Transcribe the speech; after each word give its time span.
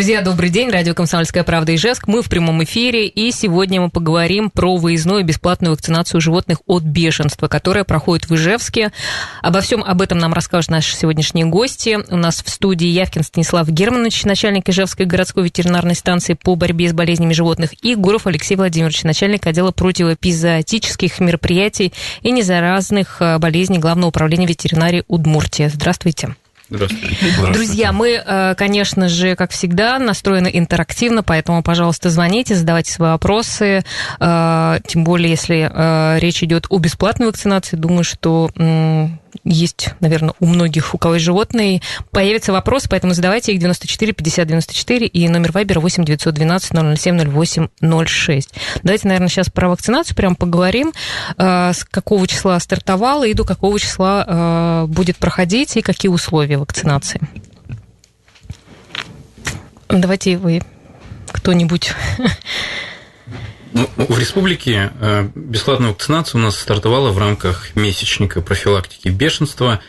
Друзья, 0.00 0.22
добрый 0.22 0.48
день. 0.48 0.70
Радио 0.70 0.94
«Комсомольская 0.94 1.44
правда» 1.44 1.74
Ижевск. 1.74 2.08
Мы 2.08 2.22
в 2.22 2.30
прямом 2.30 2.64
эфире, 2.64 3.06
и 3.06 3.30
сегодня 3.32 3.82
мы 3.82 3.90
поговорим 3.90 4.48
про 4.48 4.78
выездную 4.78 5.26
бесплатную 5.26 5.72
вакцинацию 5.72 6.22
животных 6.22 6.62
от 6.66 6.84
бешенства, 6.84 7.48
которая 7.48 7.84
проходит 7.84 8.30
в 8.30 8.34
Ижевске. 8.34 8.92
Обо 9.42 9.60
всем 9.60 9.84
об 9.84 10.00
этом 10.00 10.16
нам 10.16 10.32
расскажут 10.32 10.70
наши 10.70 10.96
сегодняшние 10.96 11.44
гости. 11.44 11.98
У 12.08 12.16
нас 12.16 12.42
в 12.42 12.48
студии 12.48 12.86
Явкин 12.86 13.22
Станислав 13.22 13.68
Германович, 13.68 14.24
начальник 14.24 14.70
Ижевской 14.70 15.04
городской 15.04 15.44
ветеринарной 15.44 15.94
станции 15.94 16.32
по 16.32 16.54
борьбе 16.54 16.88
с 16.88 16.94
болезнями 16.94 17.34
животных, 17.34 17.74
и 17.84 17.94
Гуров 17.94 18.26
Алексей 18.26 18.56
Владимирович, 18.56 19.02
начальник 19.02 19.46
отдела 19.46 19.70
противоэпизоотических 19.70 21.20
мероприятий 21.20 21.92
и 22.22 22.30
незаразных 22.30 23.20
э, 23.20 23.36
болезней 23.36 23.76
Главного 23.76 24.08
управления 24.08 24.46
ветеринарии 24.46 25.04
Удмуртии. 25.08 25.70
Здравствуйте. 25.70 26.36
Здравствуйте. 26.70 27.52
Друзья, 27.52 27.92
мы, 27.92 28.22
э, 28.24 28.54
конечно 28.54 29.08
же, 29.08 29.34
как 29.34 29.50
всегда, 29.50 29.98
настроены 29.98 30.48
интерактивно, 30.52 31.24
поэтому, 31.24 31.64
пожалуйста, 31.64 32.10
звоните, 32.10 32.54
задавайте 32.54 32.92
свои 32.92 33.10
вопросы. 33.10 33.84
Э, 34.20 34.78
тем 34.86 35.02
более, 35.02 35.30
если 35.30 35.68
э, 35.68 36.18
речь 36.20 36.44
идет 36.44 36.66
о 36.70 36.78
бесплатной 36.78 37.26
вакцинации, 37.26 37.76
думаю, 37.76 38.04
что 38.04 38.50
есть, 39.44 39.90
наверное, 40.00 40.34
у 40.40 40.46
многих, 40.46 40.94
у 40.94 40.98
кого 40.98 41.14
есть 41.14 41.24
животные, 41.24 41.82
появятся 42.10 42.52
вопросы, 42.52 42.88
поэтому 42.88 43.14
задавайте 43.14 43.52
их 43.52 43.60
94 43.60 44.12
50 44.12 44.46
94 44.46 45.06
и 45.06 45.28
номер 45.28 45.52
Вайбера 45.52 45.80
8 45.80 46.04
912 46.04 46.98
007 46.98 47.30
08 47.30 47.68
06. 48.06 48.54
Давайте, 48.82 49.08
наверное, 49.08 49.28
сейчас 49.28 49.48
про 49.50 49.68
вакцинацию 49.68 50.16
прям 50.16 50.36
поговорим, 50.36 50.92
с 51.38 51.84
какого 51.90 52.26
числа 52.28 52.58
стартовала 52.60 53.26
и 53.26 53.34
до 53.34 53.44
какого 53.44 53.78
числа 53.78 54.86
будет 54.88 55.16
проходить 55.16 55.76
и 55.76 55.82
какие 55.82 56.10
условия 56.10 56.58
вакцинации. 56.58 57.20
Давайте 59.88 60.36
вы 60.36 60.62
кто-нибудь. 61.32 61.92
Ну, 63.72 63.88
в 63.96 64.18
республике 64.18 64.92
э, 65.00 65.28
бесплатная 65.34 65.90
вакцинация 65.90 66.38
у 66.38 66.42
нас 66.42 66.58
стартовала 66.58 67.10
в 67.10 67.18
рамках 67.18 67.76
месячника 67.76 68.40
профилактики 68.40 69.08
бешенства, 69.08 69.80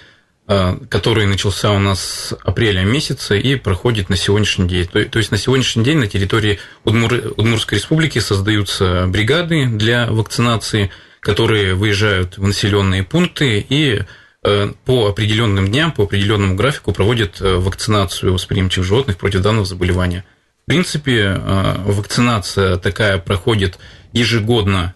э, 0.47 0.77
который 0.89 1.25
начался 1.25 1.71
у 1.71 1.79
нас 1.79 2.01
с 2.01 2.37
апреля 2.43 2.83
месяца 2.83 3.35
и 3.35 3.55
проходит 3.55 4.09
на 4.09 4.15
сегодняшний 4.17 4.67
день. 4.67 4.87
То 4.87 5.17
есть 5.17 5.31
на 5.31 5.37
сегодняшний 5.37 5.83
день 5.83 5.97
на 5.97 6.07
территории 6.07 6.59
Удмур... 6.83 7.13
Удмурской 7.37 7.77
республики 7.77 8.19
создаются 8.19 9.05
бригады 9.07 9.67
для 9.67 10.07
вакцинации, 10.07 10.91
которые 11.19 11.75
выезжают 11.75 12.37
в 12.37 12.43
населенные 12.43 13.03
пункты 13.03 13.65
и 13.67 14.01
Э, 14.43 14.71
по 14.85 15.07
определенным 15.07 15.67
дням, 15.67 15.91
по 15.91 16.03
определенному 16.03 16.55
графику 16.55 16.93
проводят 16.93 17.39
вакцинацию 17.39 18.33
восприимчивых 18.33 18.87
животных 18.87 19.17
против 19.17 19.41
данного 19.41 19.65
заболевания. 19.65 20.25
В 20.71 20.73
принципе, 20.73 21.37
э, 21.37 21.75
вакцинация 21.83 22.77
такая 22.77 23.17
проходит 23.17 23.77
ежегодно 24.13 24.93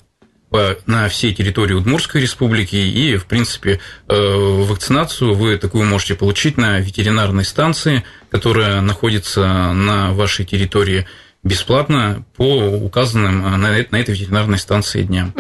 на 0.86 1.10
всей 1.10 1.34
территории 1.34 1.74
Удмурской 1.74 2.22
республики, 2.22 2.78
и, 2.78 3.18
в 3.18 3.26
принципе, 3.26 3.82
вакцинацию 4.08 5.34
вы 5.34 5.58
такую 5.58 5.84
можете 5.84 6.16
получить 6.16 6.56
на 6.56 6.80
ветеринарной 6.80 7.44
станции, 7.44 8.06
которая 8.30 8.80
находится 8.80 9.74
на 9.74 10.14
вашей 10.14 10.46
территории– 10.46 11.06
бесплатно 11.46 12.26
по 12.36 12.44
указанным 12.44 13.46
э, 13.46 13.50
на, 13.52 13.86
на 13.92 13.96
этой 14.00 14.16
ветеринарной 14.16 14.58
станции 14.58 15.04
дням. 15.04 15.34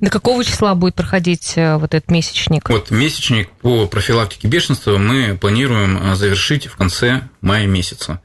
До 0.00 0.10
какого 0.10 0.44
числа 0.44 0.74
будет 0.74 0.96
проходить 0.96 1.52
э, 1.56 1.76
вот 1.76 1.94
этот 1.94 2.10
месячник? 2.10 2.68
Вот 2.68 2.90
месячник 2.90 3.48
по 3.62 3.86
профилактике 3.86 4.48
бешенства 4.48 4.98
мы 4.98 5.38
планируем 5.40 5.98
э, 6.02 6.16
завершить 6.16 6.66
в 6.66 6.76
конце 6.76 7.22
мая 7.40 7.66
месяца. 7.66 8.20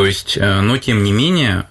То 0.00 0.06
есть, 0.06 0.38
но 0.40 0.78
тем 0.78 1.02
не 1.04 1.12
менее, 1.12 1.66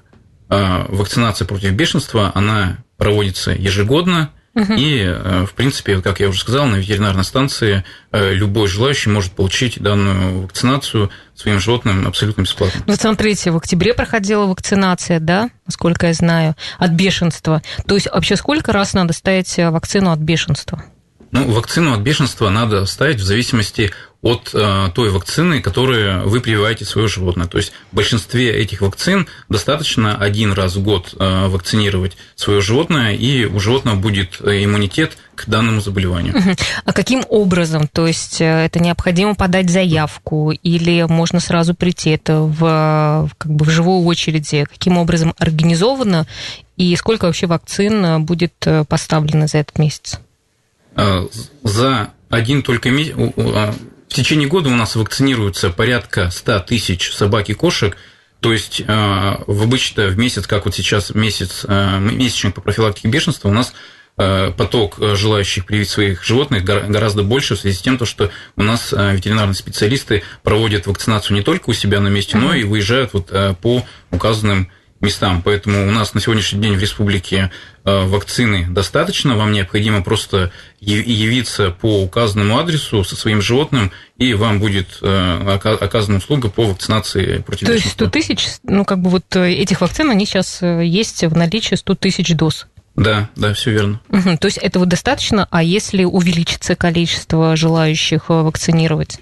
вакцинация 0.50 1.48
против 1.48 1.72
бешенства, 1.72 2.32
она 2.36 2.78
проводится 2.96 3.50
ежегодно, 3.50 4.30
и, 4.56 5.02
э, 5.02 5.46
в 5.48 5.54
принципе, 5.56 6.00
как 6.00 6.20
я 6.20 6.30
уже 6.30 6.42
сказал, 6.42 6.68
на 6.68 6.76
ветеринарной 6.76 7.24
станции 7.24 7.84
э, 8.12 8.34
любой 8.36 8.68
желающий 8.68 9.10
может 9.10 9.32
получить 9.32 9.82
данную 9.82 10.42
вакцинацию 10.42 11.10
своим 11.34 11.60
животным 11.60 12.08
абсолютно 12.08 12.44
бесплатно. 12.44 12.84
Вот 12.86 13.00
смотрите, 13.02 13.50
в 13.50 13.58
октябре 13.58 13.96
проходила 13.96 14.46
вакцинация, 14.46 15.20
да, 15.20 15.50
насколько 15.66 16.06
я 16.06 16.14
знаю, 16.14 16.56
от 16.78 16.92
бешенства. 16.92 17.64
То 17.88 17.96
есть 17.96 18.08
вообще 18.12 18.36
сколько 18.36 18.72
раз 18.72 18.94
надо 18.94 19.14
ставить 19.14 19.58
э, 19.58 19.72
вакцину 19.72 20.12
от 20.12 20.20
бешенства? 20.20 20.84
Ну, 21.32 21.50
вакцину 21.52 21.94
от 21.94 22.02
бешенства 22.02 22.50
надо 22.50 22.86
ставить 22.86 23.22
в 23.22 23.24
зависимости 23.24 23.92
от 24.22 24.50
э, 24.54 24.90
той 24.94 25.12
вакцины, 25.12 25.62
которую 25.62 26.28
вы 26.28 26.42
прививаете 26.42 26.84
свое 26.84 27.08
животное. 27.08 27.48
То 27.48 27.58
есть 27.58 27.72
в 27.92 27.96
большинстве 27.96 28.52
этих 28.52 28.82
вакцин 28.82 29.28
достаточно 29.48 30.18
один 30.18 30.52
раз 30.52 30.76
в 30.76 30.84
год 30.84 31.16
э, 31.18 31.48
вакцинировать 31.48 32.18
свое 32.36 32.60
животное, 32.60 33.14
и 33.14 33.46
у 33.46 33.62
животного 33.62 33.96
будет 33.96 34.42
э, 34.42 34.66
иммунитет 34.66 35.18
к 35.36 35.48
данному 35.48 35.80
заболеванию. 35.80 36.36
А 36.84 36.92
каким 36.92 37.24
образом? 37.30 37.88
То 37.88 38.08
есть 38.08 38.42
это 38.42 38.80
необходимо 38.80 39.36
подать 39.36 39.70
заявку 39.70 40.52
или 40.52 41.06
можно 41.08 41.40
сразу 41.40 41.74
прийти? 41.74 42.10
Это 42.10 42.42
в, 42.42 43.30
как 43.38 43.52
бы 43.52 43.64
в 43.64 43.70
живой 43.70 44.04
очереди? 44.04 44.66
Каким 44.70 44.98
образом 44.98 45.34
организовано? 45.38 46.28
И 46.76 46.94
сколько 46.98 47.26
вообще 47.26 47.48
вакцин 47.48 48.26
будет 48.26 48.54
поставлено 48.90 49.48
за 49.48 49.60
этот 49.60 49.80
месяц? 49.80 50.20
За 51.64 52.10
один 52.30 52.62
только 52.62 52.90
месяц 52.90 53.14
в 54.10 54.14
течение 54.14 54.48
года 54.48 54.70
у 54.70 54.76
нас 54.76 54.96
вакцинируется 54.96 55.70
порядка 55.70 56.32
100 56.32 56.60
тысяч 56.62 57.14
собак 57.14 57.50
и 57.50 57.54
кошек, 57.54 57.96
то 58.40 58.52
есть 58.52 58.82
а, 58.88 59.44
в 59.46 59.64
обычно 59.64 60.08
в 60.08 60.18
месяц, 60.18 60.48
как 60.48 60.66
вот 60.66 60.76
сейчас 60.76 61.14
месяц, 61.14 61.64
а, 61.68 62.00
месячник 62.00 62.56
по 62.56 62.62
профилактике 62.62 63.08
бешенства, 63.08 63.50
у 63.50 63.54
нас 63.54 63.74
а, 64.18 64.52
поток 64.52 64.96
желающих 65.00 65.66
привить 65.66 65.90
своих 65.90 66.24
животных 66.24 66.64
гораздо 66.64 67.22
больше 67.22 67.56
в 67.56 67.60
связи 67.60 67.78
с 67.78 67.82
тем, 67.82 68.04
что 68.06 68.32
у 68.56 68.64
нас 68.64 68.92
ветеринарные 68.92 69.56
специалисты 69.56 70.24
проводят 70.42 70.88
вакцинацию 70.88 71.38
не 71.38 71.44
только 71.44 71.70
у 71.70 71.74
себя 71.74 72.00
на 72.00 72.08
месте, 72.08 72.38
но 72.38 72.56
и 72.56 72.64
выезжают 72.64 73.14
вот 73.14 73.32
по 73.62 73.86
указанным 74.10 74.72
местам. 75.02 75.42
Поэтому 75.44 75.88
у 75.88 75.92
нас 75.92 76.14
на 76.14 76.22
сегодняшний 76.22 76.62
день 76.62 76.76
в 76.76 76.82
республике 76.82 77.52
э, 77.86 78.06
вакцины 78.06 78.68
достаточно. 78.70 79.36
Вам 79.36 79.52
необходимо 79.52 80.04
просто 80.04 80.52
явиться 80.80 81.72
по 81.72 82.04
указанному 82.04 82.58
адресу 82.58 83.04
со 83.04 83.16
своим 83.16 83.42
животным, 83.42 83.92
и 84.18 84.34
вам 84.34 84.60
будет 84.60 85.00
э, 85.02 85.58
оказана 85.58 86.18
услуга 86.18 86.50
по 86.50 86.66
вакцинации 86.66 87.40
против 87.40 87.68
То 87.68 87.74
есть 87.74 87.92
100 87.92 88.10
тысяч, 88.10 88.48
ну 88.64 88.84
как 88.86 89.00
бы 89.00 89.10
вот 89.10 89.36
э, 89.36 89.52
этих 89.54 89.82
вакцин, 89.82 90.10
они 90.10 90.26
сейчас 90.26 90.62
есть 90.62 91.24
в 91.24 91.36
наличии 91.36 91.76
100 91.76 91.96
тысяч 91.96 92.36
доз. 92.36 92.68
Да, 92.96 93.30
да, 93.38 93.54
все 93.54 93.72
верно. 93.72 94.02
Угу, 94.10 94.38
то 94.40 94.48
есть 94.48 94.58
этого 94.58 94.86
достаточно, 94.86 95.48
а 95.52 95.64
если 95.64 96.04
увеличится 96.04 96.76
количество 96.76 97.56
желающих 97.56 98.28
вакцинировать? 98.28 99.20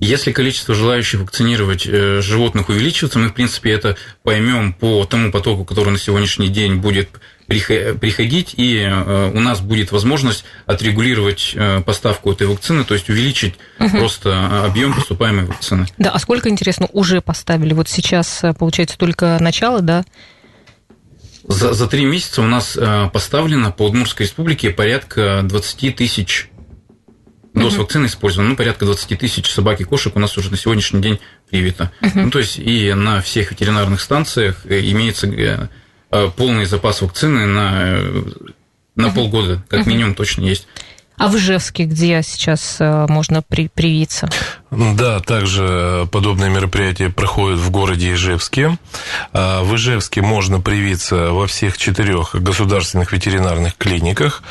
Если 0.00 0.32
количество 0.32 0.74
желающих 0.74 1.20
вакцинировать 1.20 1.86
э, 1.86 2.22
животных 2.22 2.70
увеличивается, 2.70 3.18
мы, 3.18 3.28
в 3.28 3.34
принципе, 3.34 3.70
это 3.70 3.98
поймем 4.22 4.72
по 4.72 5.04
тому 5.04 5.30
потоку, 5.30 5.66
который 5.66 5.90
на 5.90 5.98
сегодняшний 5.98 6.48
день 6.48 6.76
будет 6.76 7.10
приходить, 7.46 8.54
и 8.56 8.78
э, 8.78 9.30
у 9.34 9.40
нас 9.40 9.60
будет 9.60 9.92
возможность 9.92 10.44
отрегулировать 10.64 11.52
э, 11.54 11.82
поставку 11.82 12.32
этой 12.32 12.46
вакцины, 12.46 12.84
то 12.84 12.94
есть 12.94 13.10
увеличить 13.10 13.56
угу. 13.78 13.90
просто 13.90 14.64
объем 14.64 14.94
поступаемой 14.94 15.44
вакцины. 15.44 15.86
Да, 15.98 16.12
а 16.12 16.18
сколько, 16.18 16.48
интересно, 16.48 16.88
уже 16.92 17.20
поставили? 17.20 17.74
Вот 17.74 17.88
сейчас, 17.90 18.42
получается, 18.58 18.96
только 18.96 19.36
начало, 19.38 19.82
да? 19.82 20.04
За, 21.46 21.74
за 21.74 21.86
три 21.88 22.06
месяца 22.06 22.40
у 22.40 22.46
нас 22.46 22.78
поставлено 23.12 23.70
по 23.72 23.82
Удмуртской 23.82 24.24
республике 24.24 24.70
порядка 24.70 25.40
20 25.42 25.96
тысяч 25.96 26.49
Доз 27.54 27.76
вакцины 27.76 28.06
использовано, 28.06 28.50
ну, 28.50 28.56
порядка 28.56 28.84
20 28.84 29.18
тысяч 29.18 29.50
собак 29.50 29.80
и 29.80 29.84
кошек 29.84 30.14
у 30.14 30.20
нас 30.20 30.36
уже 30.38 30.50
на 30.50 30.56
сегодняшний 30.56 31.00
день 31.00 31.18
привито. 31.50 31.90
Ну, 32.14 32.30
то 32.30 32.38
есть 32.38 32.58
и 32.58 32.92
на 32.94 33.20
всех 33.20 33.50
ветеринарных 33.50 34.00
станциях 34.00 34.64
э, 34.66 34.80
имеется 34.80 35.26
э, 35.26 35.68
э, 36.10 36.30
полный 36.36 36.64
запас 36.66 37.02
вакцины 37.02 37.46
на, 37.46 38.00
на 38.94 39.10
полгода, 39.10 39.62
как 39.68 39.86
минимум 39.86 40.14
точно 40.14 40.42
есть. 40.42 40.68
А 41.20 41.28
в 41.28 41.36
Ижевске, 41.36 41.84
где 41.84 42.22
сейчас 42.22 42.76
э, 42.78 43.06
можно 43.06 43.42
при, 43.42 43.68
привиться? 43.68 44.26
Да, 44.70 45.20
также 45.20 46.08
подобные 46.10 46.48
мероприятия 46.48 47.10
проходят 47.10 47.58
в 47.58 47.70
городе 47.70 48.14
Ижевске. 48.14 48.78
А, 49.34 49.62
в 49.62 49.76
Ижевске 49.76 50.22
можно 50.22 50.62
привиться 50.62 51.30
во 51.32 51.46
всех 51.46 51.76
четырех 51.76 52.34
государственных 52.34 53.12
ветеринарных 53.12 53.76
клиниках. 53.76 54.42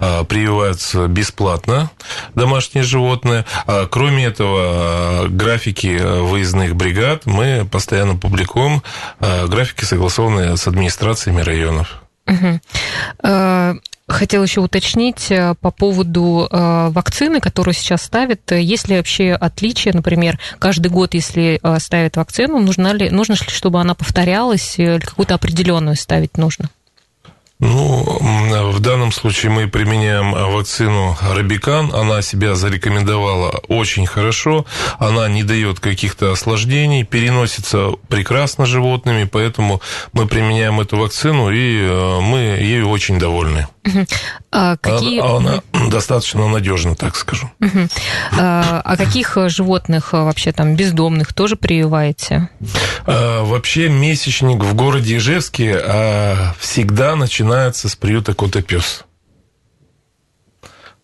А, 0.00 0.22
прививаются 0.24 1.06
бесплатно 1.06 1.90
домашние 2.34 2.84
животные. 2.84 3.46
А, 3.66 3.86
кроме 3.86 4.26
этого, 4.26 5.28
графики 5.28 5.98
выездных 5.98 6.76
бригад 6.76 7.24
мы 7.24 7.66
постоянно 7.72 8.16
публикуем, 8.16 8.82
графики 9.18 9.84
согласованные 9.84 10.58
с 10.58 10.68
администрациями 10.68 11.40
районов. 11.40 12.02
Угу. 12.26 12.60
Хотела 14.08 14.44
еще 14.44 14.62
уточнить 14.62 15.30
э, 15.30 15.54
по 15.60 15.70
поводу 15.70 16.48
э, 16.50 16.88
вакцины, 16.90 17.40
которую 17.40 17.74
сейчас 17.74 18.02
ставят. 18.02 18.50
Есть 18.52 18.88
ли 18.88 18.96
вообще 18.96 19.34
отличия, 19.34 19.92
например, 19.92 20.38
каждый 20.58 20.88
год, 20.88 21.12
если 21.12 21.60
э, 21.62 21.78
ставят 21.78 22.16
вакцину, 22.16 22.58
нужно 22.58 22.94
ли, 22.94 23.10
нужно 23.10 23.34
ли, 23.34 23.38
чтобы 23.48 23.80
она 23.80 23.94
повторялась, 23.94 24.78
или 24.78 24.98
какую-то 24.98 25.34
определенную 25.34 25.94
ставить 25.96 26.38
нужно? 26.38 26.70
Ну, 27.60 28.18
в 28.70 28.80
данном 28.80 29.10
случае 29.12 29.50
мы 29.50 29.66
применяем 29.66 30.32
вакцину 30.32 31.16
Рабикан. 31.20 31.92
Она 31.92 32.22
себя 32.22 32.54
зарекомендовала 32.54 33.50
очень 33.66 34.06
хорошо. 34.06 34.64
Она 34.98 35.28
не 35.28 35.42
дает 35.42 35.80
каких-то 35.80 36.32
осложнений, 36.32 37.02
переносится 37.04 37.90
прекрасно 38.08 38.64
животными, 38.64 39.24
поэтому 39.24 39.82
мы 40.12 40.28
применяем 40.28 40.80
эту 40.80 40.98
вакцину, 40.98 41.50
и 41.50 42.20
мы 42.22 42.38
ею 42.60 42.88
очень 42.88 43.18
довольны. 43.18 43.66
А 44.50 44.76
какие... 44.76 45.20
А 45.20 45.36
она 45.36 45.62
достаточно 45.90 46.48
надежна, 46.48 46.94
так 46.94 47.16
скажу. 47.16 47.50
А, 48.38 48.80
а 48.84 48.96
каких 48.96 49.36
животных 49.48 50.14
э, 50.14 50.16
вообще 50.18 50.52
там 50.52 50.76
бездомных 50.76 51.32
тоже 51.32 51.56
прививаете? 51.56 52.48
А, 53.06 53.44
вообще 53.44 53.88
месячник 53.88 54.62
в 54.62 54.74
городе 54.74 55.16
Ижевске 55.16 55.78
а, 55.78 56.54
всегда 56.58 57.16
начинается 57.16 57.88
с 57.88 57.96
приюта 57.96 58.34
Кота 58.34 58.62
Пес. 58.62 59.04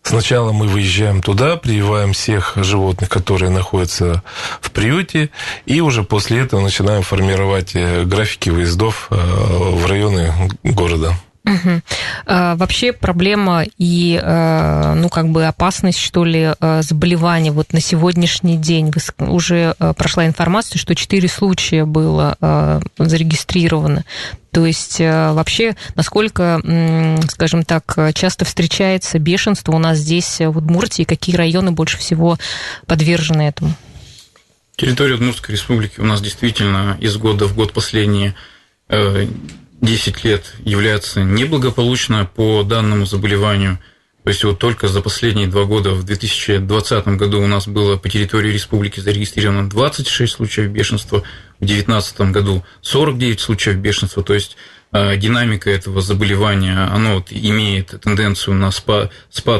Сначала 0.05 0.51
мы 0.51 0.67
выезжаем 0.67 1.23
туда, 1.23 1.57
прививаем 1.57 2.13
всех 2.13 2.53
животных, 2.57 3.09
которые 3.09 3.49
находятся 3.49 4.21
в 4.61 4.69
приюте, 4.69 5.31
и 5.65 5.81
уже 5.81 6.03
после 6.03 6.41
этого 6.41 6.61
начинаем 6.61 7.01
формировать 7.01 7.75
э, 7.75 8.03
графики 8.03 8.51
выездов 8.51 9.07
э, 9.09 9.15
в 9.15 9.83
районы 9.87 10.31
города. 10.61 11.15
Угу. 11.45 11.81
А, 12.25 12.55
вообще 12.55 12.91
проблема 12.91 13.65
и, 13.77 14.19
э, 14.21 14.93
ну, 14.95 15.09
как 15.09 15.29
бы 15.29 15.45
опасность, 15.45 15.99
что 15.99 16.25
ли, 16.25 16.53
э, 16.59 16.81
заболевания. 16.81 17.51
Вот 17.51 17.71
на 17.71 17.79
сегодняшний 17.79 18.57
день 18.57 18.91
уже 19.19 19.75
э, 19.77 19.93
прошла 19.95 20.25
информация, 20.25 20.79
что 20.79 20.95
4 20.95 21.27
случая 21.27 21.85
было 21.85 22.81
зарегистрировано. 22.97 24.05
То 24.51 24.65
есть 24.65 24.99
вообще, 24.99 25.75
насколько, 25.95 26.61
скажем 27.29 27.63
так, 27.63 27.97
часто 28.13 28.45
встречается 28.45 29.19
бешенство 29.19 29.73
у 29.73 29.79
нас 29.79 29.97
здесь, 29.97 30.39
в 30.39 30.57
Удмуртии, 30.57 31.03
какие 31.03 31.35
районы 31.35 31.71
больше 31.71 31.97
всего 31.97 32.37
подвержены 32.85 33.43
этому? 33.43 33.73
Территория 34.77 35.15
Удмуртской 35.15 35.53
республики 35.53 35.99
у 35.99 36.05
нас 36.05 36.21
действительно 36.21 36.97
из 36.99 37.17
года 37.17 37.45
в 37.45 37.55
год 37.55 37.73
последние 37.73 38.35
10 39.85 40.23
лет 40.23 40.53
является 40.63 41.21
неблагополучно 41.21 42.25
по 42.25 42.63
данному 42.63 43.05
заболеванию. 43.05 43.79
То 44.23 44.29
есть 44.29 44.43
вот 44.43 44.57
только 44.57 44.87
за 44.87 45.01
последние 45.01 45.45
два 45.47 45.65
года, 45.65 45.91
в 45.91 46.03
2020 46.03 47.07
году 47.09 47.41
у 47.41 47.47
нас 47.47 47.67
было 47.67 47.95
по 47.95 48.09
территории 48.09 48.51
республики 48.51 48.99
зарегистрировано 48.99 49.69
26 49.69 50.33
случаев 50.33 50.71
бешенства, 50.71 51.19
в 51.59 51.65
2019 51.65 52.21
году 52.31 52.65
49 52.81 53.39
случаев 53.39 53.77
бешенства. 53.77 54.23
То 54.23 54.33
есть 54.33 54.57
э, 54.91 55.15
динамика 55.17 55.69
этого 55.69 56.01
заболевания, 56.01 56.89
оно 56.91 57.15
вот 57.15 57.27
имеет 57.29 57.93
тенденцию 58.01 58.55
на 58.55 58.71
спад 58.71 59.11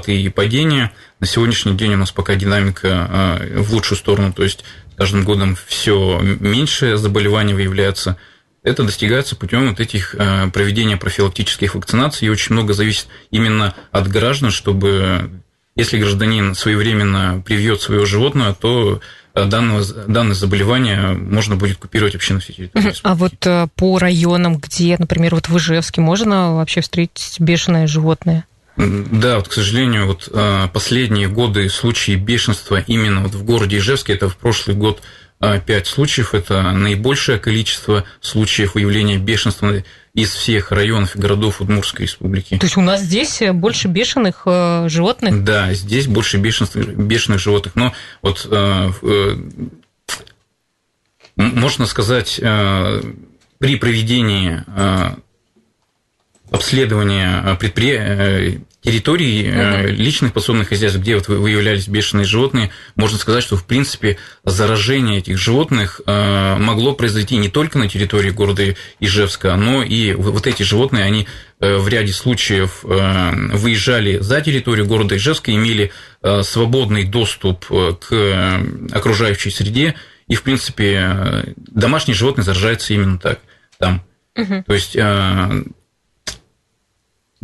и 0.08 0.30
падение. 0.30 0.92
На 1.20 1.28
сегодняшний 1.28 1.74
день 1.74 1.94
у 1.94 1.98
нас 1.98 2.12
пока 2.12 2.34
динамика 2.34 3.38
э, 3.40 3.60
в 3.60 3.72
лучшую 3.72 4.00
сторону, 4.00 4.34
то 4.34 4.42
есть 4.42 4.64
с 4.94 4.98
каждым 4.98 5.26
годом 5.26 5.56
все 5.68 6.20
меньше 6.20 6.98
заболеваний 6.98 7.54
выявляется– 7.54 8.18
это 8.66 8.84
достигается 8.84 9.36
путем 9.36 9.70
вот 9.70 9.80
этих 9.80 10.16
э, 10.16 10.50
проведения 10.52 10.98
профилактических 10.98 11.76
вакцинаций, 11.76 12.28
и 12.28 12.32
очень 12.32 12.54
много 12.54 12.74
зависит 12.74 13.08
именно 13.30 13.76
от 13.92 14.08
граждан, 14.08 14.50
чтобы 14.50 15.30
если 15.76 16.00
гражданин 16.00 16.56
своевременно 16.56 17.44
привьет 17.46 17.82
свое 17.82 18.08
животное, 18.08 18.54
то 18.54 19.02
э, 19.36 19.46
данного, 19.46 19.84
данное 20.08 20.34
заболевание 20.34 21.12
можно 21.12 21.56
будет 21.56 21.78
купировать 21.78 22.16
вообще 22.16 22.34
на 22.34 22.40
всей 22.40 22.54
территории. 22.54 22.96
А 23.04 23.14
вот 23.14 23.46
э, 23.46 23.68
по 23.76 24.00
районам, 24.00 24.58
где, 24.58 24.96
например, 24.98 25.36
вот 25.36 25.48
в 25.48 25.56
Ижевске, 25.58 26.02
можно 26.02 26.56
вообще 26.56 26.82
встретить 26.82 27.40
бешеное 27.40 27.86
животное? 27.86 28.46
Да, 28.78 29.38
вот, 29.38 29.48
к 29.48 29.54
сожалению, 29.54 30.08
вот 30.08 30.30
последние 30.74 31.30
годы 31.30 31.70
случаи 31.70 32.16
бешенства 32.16 32.84
именно 32.88 33.22
вот 33.22 33.34
в 33.34 33.46
городе 33.46 33.78
Ижевске, 33.78 34.14
это 34.14 34.28
в 34.28 34.36
прошлый 34.36 34.76
год 34.76 35.02
5 35.40 35.88
случаев– 35.88 36.34
это 36.34 36.62
наибольшее 36.72 37.38
количество 37.38 38.06
случаев 38.22 38.76
выявления 38.76 39.18
бешенства 39.18 39.84
из 40.14 40.32
всех 40.34 40.72
районов 40.72 41.16
и 41.16 41.20
городов 41.20 41.60
Удмуртской 41.60 42.06
республики. 42.06 42.58
То 42.58 42.66
есть 42.66 42.78
у 42.78 42.82
нас 42.82 43.02
здесь 43.02 43.42
больше 43.52 43.90
бешеных 43.90 44.44
э, 44.46 44.88
животных? 44.88 45.44
Да, 45.44 45.74
здесь 45.74 46.08
больше 46.08 46.38
бешеных, 46.38 46.74
бешеных 46.74 47.42
животных. 47.42 47.76
Но 47.76 47.94
вот 48.22 48.48
э, 48.50 48.92
э, 49.02 49.36
можно 51.36 51.86
сказать, 51.86 52.40
при 52.40 53.76
проведении 53.76 54.64
обследования 56.50 57.58
предприятий 57.60 58.62
территорий 58.86 59.46
mm-hmm. 59.48 59.88
личных 59.88 60.32
подсобных 60.34 60.70
хозяйств, 60.70 61.00
где 61.00 61.16
вот 61.16 61.28
выявлялись 61.28 61.88
бешеные 61.88 62.26
животные, 62.26 62.70
можно 62.96 63.18
сказать, 63.18 63.44
что 63.44 63.58
в 63.58 63.66
принципе 63.66 64.18
заражение 64.44 65.18
этих 65.18 65.40
животных 65.40 66.02
э, 66.06 66.56
могло 66.58 66.94
произойти 66.94 67.38
не 67.38 67.50
только 67.50 67.80
на 67.80 67.90
территории 67.90 68.30
города 68.30 68.76
Ижевска, 69.00 69.56
но 69.56 69.82
и 69.82 70.14
вот 70.14 70.46
эти 70.46 70.62
животные, 70.62 71.04
они 71.04 71.28
э, 71.60 71.78
в 71.78 71.88
ряде 71.88 72.14
случаев 72.14 72.84
выезжали 72.84 74.20
за 74.20 74.42
территорию 74.42 74.86
города 74.86 75.18
Ижевска, 75.18 75.52
имели 75.52 75.92
свободный 76.44 77.06
доступ 77.06 77.66
к 77.66 78.62
окружающей 78.92 79.50
среде, 79.50 79.96
и 80.28 80.36
в 80.36 80.44
принципе 80.44 81.56
домашние 81.58 82.16
животные 82.16 82.46
заражаются 82.46 82.94
именно 82.94 83.18
так 83.18 83.40
там. 83.80 84.04
Угу. 84.36 84.64
То 84.68 84.74
есть 84.74 84.96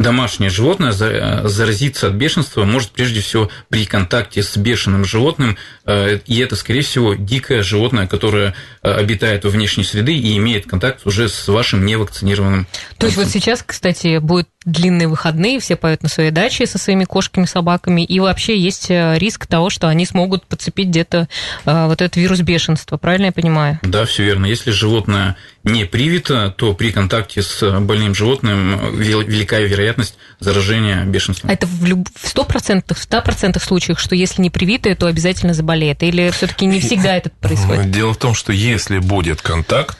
домашнее 0.01 0.49
животное 0.49 0.91
заразиться 0.91 2.07
от 2.07 2.13
бешенства 2.13 2.63
может 2.63 2.91
прежде 2.91 3.21
всего 3.21 3.49
при 3.69 3.85
контакте 3.85 4.43
с 4.43 4.57
бешеным 4.57 5.05
животным, 5.05 5.57
э, 5.85 6.19
и 6.25 6.39
это, 6.39 6.55
скорее 6.55 6.81
всего, 6.81 7.13
дикое 7.13 7.63
животное, 7.63 8.07
которое 8.07 8.53
э, 8.83 8.91
обитает 8.91 9.43
во 9.43 9.49
внешней 9.49 9.83
среды 9.83 10.13
и 10.13 10.37
имеет 10.37 10.65
контакт 10.67 11.01
уже 11.05 11.29
с 11.29 11.47
вашим 11.47 11.85
невакцинированным. 11.85 12.67
То 12.97 13.05
есть 13.05 13.17
вот 13.17 13.27
сейчас, 13.27 13.63
кстати, 13.65 14.19
будет 14.19 14.47
длинные 14.65 15.07
выходные, 15.07 15.59
все 15.59 15.75
поют 15.75 16.03
на 16.03 16.09
своей 16.09 16.31
даче 16.31 16.67
со 16.67 16.77
своими 16.77 17.05
кошками, 17.05 17.45
собаками, 17.45 18.03
и 18.03 18.19
вообще 18.19 18.57
есть 18.57 18.91
э, 18.91 19.17
риск 19.17 19.47
того, 19.47 19.69
что 19.69 19.87
они 19.87 20.05
смогут 20.05 20.45
подцепить 20.45 20.89
где-то 20.89 21.27
э, 21.65 21.85
вот 21.87 22.01
этот 22.01 22.15
вирус 22.15 22.41
бешенства, 22.41 22.97
правильно 22.97 23.27
я 23.27 23.31
понимаю? 23.31 23.79
Да, 23.81 24.05
все 24.05 24.23
верно. 24.23 24.45
Если 24.45 24.71
животное 24.71 25.35
не 25.63 25.85
привито, 25.85 26.53
то 26.55 26.73
при 26.73 26.91
контакте 26.91 27.41
с 27.41 27.79
больным 27.79 28.15
животным 28.15 28.97
велика 28.97 29.59
вероятность 29.59 30.15
заражения 30.39 31.03
бешенством. 31.05 31.49
А 31.49 31.53
это 31.53 31.67
в, 31.67 31.85
люб... 31.85 32.07
в 32.15 32.35
100%, 32.35 32.93
в 32.93 33.09
100% 33.09 33.59
случаях, 33.59 33.99
что 33.99 34.15
если 34.15 34.41
не 34.41 34.49
привитое, 34.49 34.95
то 34.95 35.07
обязательно 35.07 35.53
заболеет? 35.53 36.01
Или 36.03 36.31
все 36.31 36.47
таки 36.47 36.65
не 36.65 36.79
всегда 36.79 37.15
это 37.15 37.29
происходит? 37.29 37.91
Дело 37.91 38.13
в 38.13 38.17
том, 38.17 38.33
что 38.33 38.51
если 38.51 38.97
будет 38.97 39.41
контакт, 39.41 39.97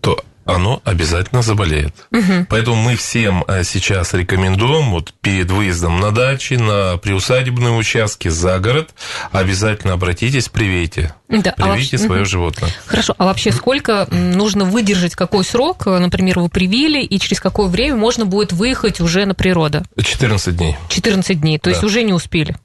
то 0.00 0.24
оно 0.48 0.80
обязательно 0.84 1.42
заболеет. 1.42 1.94
Угу. 2.10 2.46
Поэтому 2.48 2.76
мы 2.76 2.96
всем 2.96 3.44
э, 3.46 3.64
сейчас 3.64 4.14
рекомендуем 4.14 4.90
вот 4.90 5.12
перед 5.20 5.50
выездом 5.50 6.00
на 6.00 6.10
дачи, 6.10 6.54
на 6.54 6.96
приусадебные 6.96 7.72
участки, 7.72 8.28
за 8.28 8.58
город, 8.58 8.94
обязательно 9.30 9.92
обратитесь, 9.92 10.48
привейте. 10.48 11.14
Да, 11.28 11.50
а 11.50 11.52
привейте 11.52 11.62
а 11.62 11.68
вообще... 11.68 11.98
свое 11.98 12.22
угу. 12.22 12.28
животное. 12.28 12.70
Хорошо, 12.86 13.14
а 13.18 13.26
вообще 13.26 13.52
сколько 13.52 14.08
нужно 14.10 14.64
выдержать, 14.64 15.14
какой 15.14 15.44
срок, 15.44 15.84
например, 15.84 16.38
вы 16.38 16.48
привили, 16.48 17.02
и 17.02 17.18
через 17.18 17.40
какое 17.40 17.68
время 17.68 17.96
можно 17.96 18.24
будет 18.24 18.52
выехать 18.52 19.00
уже 19.00 19.26
на 19.26 19.34
природу? 19.34 19.82
14 20.02 20.56
дней. 20.56 20.76
14 20.88 21.38
дней, 21.38 21.58
то 21.58 21.64
да. 21.64 21.70
есть 21.72 21.84
уже 21.84 22.02
не 22.02 22.14
успели 22.14 22.56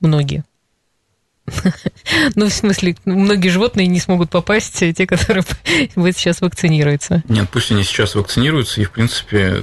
многие. 0.00 0.44
Ну, 2.34 2.46
в 2.48 2.52
смысле, 2.52 2.96
многие 3.04 3.48
животные 3.48 3.86
не 3.86 4.00
смогут 4.00 4.30
попасть, 4.30 4.78
те, 4.78 5.06
которые 5.06 5.44
сейчас 6.12 6.40
вакцинируются. 6.40 7.22
Нет, 7.28 7.48
пусть 7.50 7.70
они 7.70 7.84
сейчас 7.84 8.14
вакцинируются, 8.14 8.80
и, 8.80 8.84
в 8.84 8.90
принципе, 8.90 9.62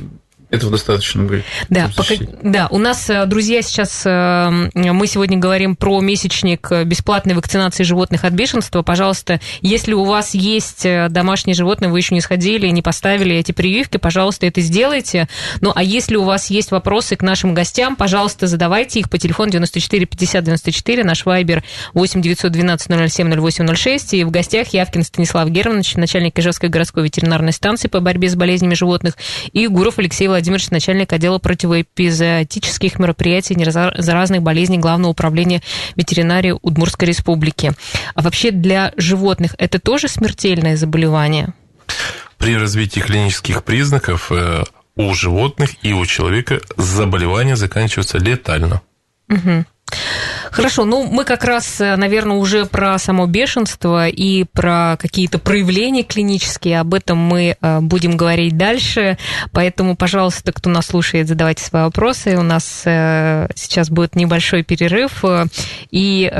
Этого 0.53 0.72
достаточно 0.72 1.24
будет. 1.24 1.45
Да, 1.69 1.89
пока, 1.98 2.13
да, 2.43 2.67
у 2.69 2.77
нас, 2.77 3.10
э, 3.10 3.25
друзья, 3.25 3.63
сейчас 3.63 4.03
э, 4.05 4.69
мы 4.75 5.07
сегодня 5.07 5.39
говорим 5.39 5.75
про 5.75 6.00
месячник 6.00 6.72
бесплатной 6.86 7.33
вакцинации 7.33 7.81
животных 7.81 8.24
от 8.24 8.33
бешенства. 8.33 8.83
Пожалуйста, 8.83 9.41
если 9.62 9.93
у 9.93 10.03
вас 10.03 10.36
есть 10.36 10.86
э, 10.86 11.07
домашние 11.10 11.55
животные, 11.55 11.89
вы 11.89 11.98
еще 11.98 12.13
не 12.13 12.22
сходили, 12.22 12.67
не 12.67 12.83
поставили 12.83 13.36
эти 13.36 13.51
прививки, 13.51 13.98
пожалуйста, 13.98 14.45
это 14.45 14.62
сделайте. 14.62 15.27
Ну, 15.62 15.72
а 15.74 15.81
если 15.81 16.17
у 16.17 16.24
вас 16.24 16.51
есть 16.51 16.69
вопросы 16.69 17.15
к 17.15 17.24
нашим 17.24 17.55
гостям, 17.55 17.95
пожалуйста, 17.95 18.45
задавайте 18.45 19.00
их 19.00 19.10
по 19.10 19.17
телефону 19.17 19.50
94 19.50 20.05
50 20.05 20.43
94, 20.43 21.03
наш 21.03 21.25
вайбер 21.25 21.63
8 21.95 22.22
912 22.22 23.12
007 23.12 23.39
08 23.41 23.75
06. 23.75 24.13
И 24.13 24.24
в 24.24 24.29
гостях 24.29 24.67
Явкин 24.67 25.01
Станислав 25.01 25.50
Германович, 25.50 25.95
начальник 25.95 26.38
Ижевской 26.38 26.69
городской 26.69 27.05
ветеринарной 27.05 27.53
станции 27.53 27.88
по 27.88 28.01
борьбе 28.01 28.29
с 28.29 28.36
болезнями 28.36 28.75
животных, 28.75 29.17
и 29.51 29.65
Гуров 29.65 29.98
Алексей 29.98 30.27
Владимирович 30.27 30.42
Владимирович, 30.43 30.71
начальник 30.71 31.13
отдела 31.13 31.39
противоэпизоотических 31.39 33.00
мероприятий 33.00 33.55
заразных 33.63 34.41
болезней 34.41 34.77
Главного 34.77 35.12
управления 35.12 35.62
ветеринарии 35.95 36.53
Удмурской 36.62 37.07
республики. 37.07 37.71
А 38.13 38.21
вообще 38.21 38.51
для 38.51 38.91
животных 38.97 39.55
это 39.57 39.79
тоже 39.79 40.09
смертельное 40.09 40.75
заболевание? 40.75 41.53
При 42.38 42.57
развитии 42.57 43.00
клинических 43.00 43.63
признаков 43.63 44.33
э, 44.33 44.63
у 44.97 45.13
животных 45.13 45.75
и 45.81 45.93
у 45.93 46.05
человека 46.05 46.59
заболевание 46.75 47.55
заканчивается 47.55 48.17
летально. 48.17 48.81
Угу. 49.29 49.65
Хорошо, 50.53 50.85
ну 50.85 51.03
мы 51.03 51.23
как 51.25 51.43
раз, 51.45 51.81
э, 51.81 51.95
наверное, 51.95 52.38
уже 52.38 52.65
про 52.65 53.00
само 53.00 53.25
бешенство 53.25 54.07
и 54.07 54.43
про 54.43 54.97
какие-то 55.00 55.39
проявления 55.39 56.03
клинические, 56.03 56.79
об 56.79 56.93
этом 56.93 57.17
мы 57.17 57.57
э, 57.59 57.79
будем 57.79 58.15
говорить 58.15 58.55
дальше, 58.55 59.17
поэтому, 59.51 59.95
пожалуйста, 59.95 60.51
кто 60.51 60.69
нас 60.69 60.85
слушает, 60.85 61.27
задавайте 61.27 61.63
свои 61.63 61.83
вопросы. 61.83 62.38
У 62.38 62.43
нас 62.43 62.83
э, 62.85 63.47
сейчас 63.55 63.89
будет 63.89 64.15
небольшой 64.15 64.62
перерыв, 64.63 65.23
и 65.89 66.31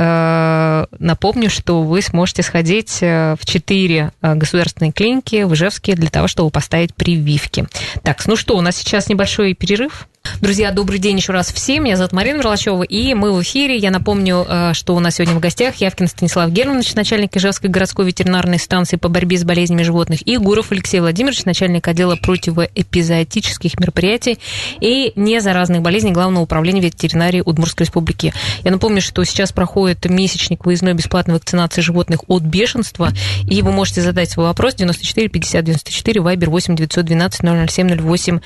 напомню, 0.98 1.50
что 1.50 1.82
вы 1.82 2.02
сможете 2.02 2.42
сходить 2.42 3.00
в 3.00 3.38
четыре 3.44 4.12
государственные 4.22 4.92
клиники 4.92 5.42
в 5.42 5.54
Ижевске 5.54 5.94
для 5.94 6.10
того, 6.10 6.28
чтобы 6.28 6.50
поставить 6.50 6.94
прививки. 6.94 7.66
Так, 8.02 8.24
ну 8.26 8.36
что, 8.36 8.56
у 8.56 8.60
нас 8.60 8.76
сейчас 8.76 9.08
небольшой 9.08 9.54
перерыв. 9.54 10.06
Друзья, 10.44 10.72
добрый 10.72 10.98
день 10.98 11.16
еще 11.16 11.32
раз 11.32 11.50
всем. 11.50 11.84
Меня 11.84 11.96
зовут 11.96 12.12
Марина 12.12 12.36
Мерлачева, 12.36 12.82
и 12.82 13.14
мы 13.14 13.32
в 13.32 13.40
эфире. 13.42 13.78
Я 13.78 13.90
напомню, 13.90 14.44
э, 14.46 14.74
что 14.74 14.94
у 14.94 15.00
нас 15.00 15.14
сегодня 15.14 15.34
в 15.34 15.40
гостях 15.40 15.76
Явкин 15.76 16.06
Станислав 16.06 16.50
Германович, 16.50 16.94
начальник 16.94 17.34
Ижевской 17.34 17.70
городской 17.70 18.04
ветеринарной 18.04 18.58
станции 18.58 18.96
по 18.96 19.08
борьбе 19.08 19.38
с 19.38 19.44
болезнями 19.44 19.82
животных, 19.84 20.20
и 20.28 20.36
Гуров 20.36 20.70
Алексей 20.70 21.00
Владимирович, 21.00 21.46
начальник 21.46 21.88
отдела 21.88 22.16
противоэпизоотических 22.16 23.80
мероприятий 23.80 24.38
и 24.80 25.12
незаразных 25.16 25.80
болезней 25.80 26.12
Главного 26.12 26.42
управления 26.42 26.82
ветеринарии 26.82 27.42
Удмуртской 27.42 27.86
республики. 27.86 28.34
Я 28.64 28.70
напомню, 28.70 29.00
что 29.00 29.24
сейчас 29.24 29.50
проходит 29.50 30.04
месячник 30.04 30.66
выездной 30.66 30.92
бесплатной 30.92 31.36
вакцинации 31.36 31.80
животных 31.80 32.20
от 32.28 32.42
бешенства, 32.42 33.12
и 33.48 33.62
вы 33.62 33.72
можете 33.72 34.02
задать 34.02 34.30
свой 34.30 34.44
вопрос 34.44 34.74
94 34.74 35.26
50 35.28 35.64
94 35.64 36.20
Вайбер 36.20 36.50
8 36.50 36.76
912 36.76 37.70
007 37.70 37.98
08 37.98 38.40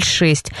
06 0.00 0.52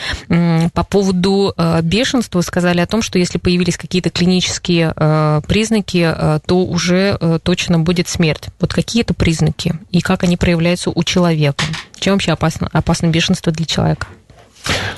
по 0.74 0.84
поводу 0.84 1.54
э, 1.56 1.80
бешенства 1.82 2.40
сказали 2.40 2.80
о 2.80 2.86
том, 2.86 3.02
что 3.02 3.18
если 3.18 3.38
появились 3.38 3.76
какие-то 3.76 4.10
клинические 4.10 4.92
э, 4.94 5.40
признаки, 5.46 6.12
э, 6.14 6.40
то 6.46 6.64
уже 6.64 7.18
точно 7.42 7.78
будет 7.78 8.08
смерть. 8.08 8.48
Вот 8.60 8.72
какие 8.72 9.02
это 9.02 9.14
признаки 9.14 9.74
и 9.90 10.00
как 10.00 10.22
они 10.24 10.36
проявляются 10.36 10.90
у 10.90 11.04
человека? 11.04 11.64
Чем 11.98 12.14
вообще 12.14 12.32
опасно, 12.32 12.68
опасно 12.72 13.06
бешенство 13.06 13.52
для 13.52 13.66
человека? 13.66 14.06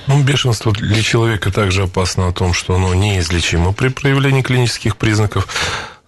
Ну, 0.06 0.22
бешенство 0.22 0.72
для 0.72 1.02
человека 1.02 1.52
также 1.52 1.84
опасно 1.84 2.28
о 2.28 2.32
том, 2.32 2.52
что 2.52 2.74
оно 2.74 2.94
неизлечимо 2.94 3.72
при 3.72 3.88
проявлении 3.88 4.42
клинических 4.42 4.96
признаков. 4.96 5.48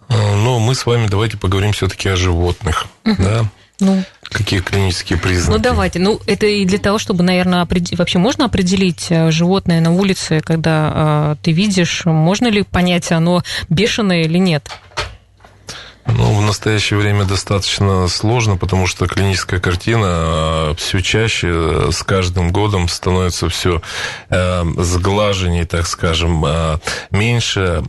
Но 0.09 0.59
мы 0.59 0.75
с 0.75 0.87
вами 0.87 1.07
давайте 1.07 1.37
поговорим 1.37 1.73
все-таки 1.73 2.09
о 2.09 2.17
животных. 2.17 2.87
Угу. 3.05 3.23
Да? 3.23 3.45
Ну, 3.81 4.05
Какие 4.31 4.61
клинические 4.61 5.19
признаки? 5.19 5.57
Ну, 5.57 5.63
давайте. 5.63 5.99
Ну, 5.99 6.21
это 6.27 6.47
и 6.47 6.65
для 6.65 6.79
того, 6.79 6.99
чтобы, 6.99 7.23
наверное, 7.23 7.63
опред... 7.63 7.97
вообще 7.99 8.19
можно 8.19 8.45
определить 8.47 9.07
э, 9.11 9.31
животное 9.31 9.81
на 9.81 9.93
улице, 9.93 10.41
когда 10.41 10.93
э, 10.95 11.37
ты 11.43 11.53
видишь, 11.53 12.05
можно 12.05 12.49
ли 12.49 12.63
понять, 12.63 13.11
оно 13.13 13.43
бешеное 13.69 14.23
или 14.23 14.39
нет? 14.39 14.69
Ну, 16.07 16.35
в 16.35 16.43
настоящее 16.43 16.99
время 16.99 17.25
достаточно 17.25 18.07
сложно, 18.09 18.57
потому 18.57 18.87
что 18.87 19.07
клиническая 19.07 19.59
картина 19.59 20.07
э, 20.07 20.75
все 20.77 21.01
чаще 21.01 21.49
э, 21.51 21.91
с 21.93 22.03
каждым 22.03 22.53
годом 22.53 22.89
становится 22.89 23.49
все 23.49 23.83
э, 24.29 24.65
сглаженнее, 24.77 25.65
так 25.65 25.87
скажем, 25.87 26.45
э, 26.45 26.79
меньше 27.11 27.83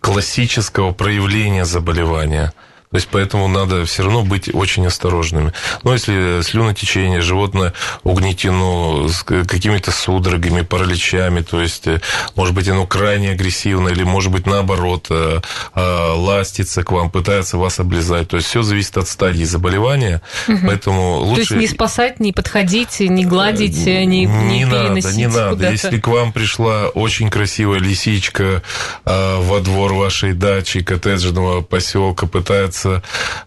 классического 0.00 0.92
проявления 0.92 1.64
заболевания. 1.64 2.52
То 2.90 2.96
есть 2.96 3.08
поэтому 3.10 3.48
надо 3.48 3.84
все 3.84 4.04
равно 4.04 4.22
быть 4.22 4.54
очень 4.54 4.86
осторожными. 4.86 5.52
Но 5.82 5.92
если 5.92 6.40
слюнотечение, 6.42 7.20
животное 7.20 7.72
угнетено 8.04 9.08
с 9.08 9.22
какими-то 9.22 9.90
судорогами, 9.90 10.62
параличами, 10.62 11.40
то 11.40 11.60
есть, 11.60 11.86
э, 11.88 12.00
может 12.36 12.54
быть, 12.54 12.68
оно 12.68 12.86
крайне 12.86 13.32
агрессивно, 13.32 13.88
или, 13.88 14.04
может 14.04 14.30
быть, 14.30 14.46
наоборот, 14.46 15.06
э, 15.10 15.40
э, 15.74 16.12
ластится 16.14 16.84
к 16.84 16.92
вам, 16.92 17.10
пытается 17.10 17.58
вас 17.58 17.80
облизать. 17.80 18.28
То 18.28 18.36
есть 18.36 18.48
все 18.48 18.62
зависит 18.62 18.96
от 18.98 19.08
стадии 19.08 19.44
заболевания. 19.44 20.22
Угу. 20.48 20.58
Поэтому 20.66 21.18
лучше... 21.18 21.48
То 21.48 21.54
есть 21.54 21.70
не 21.70 21.74
спасать, 21.76 22.20
не 22.20 22.32
подходить, 22.32 23.00
не 23.00 23.24
гладить, 23.24 23.84
не, 23.84 24.06
не, 24.06 24.26
не 24.26 24.64
надо, 24.64 25.12
не 25.12 25.26
надо. 25.26 25.70
Если 25.70 25.98
к 25.98 26.06
вам 26.06 26.32
пришла 26.32 26.86
очень 26.88 27.30
красивая 27.30 27.80
лисичка 27.80 28.62
во 29.04 29.60
двор 29.60 29.94
вашей 29.94 30.32
дачи, 30.32 30.82
коттеджного 30.82 31.62
поселка, 31.62 32.26
пытается 32.26 32.75
пытается 32.76 33.02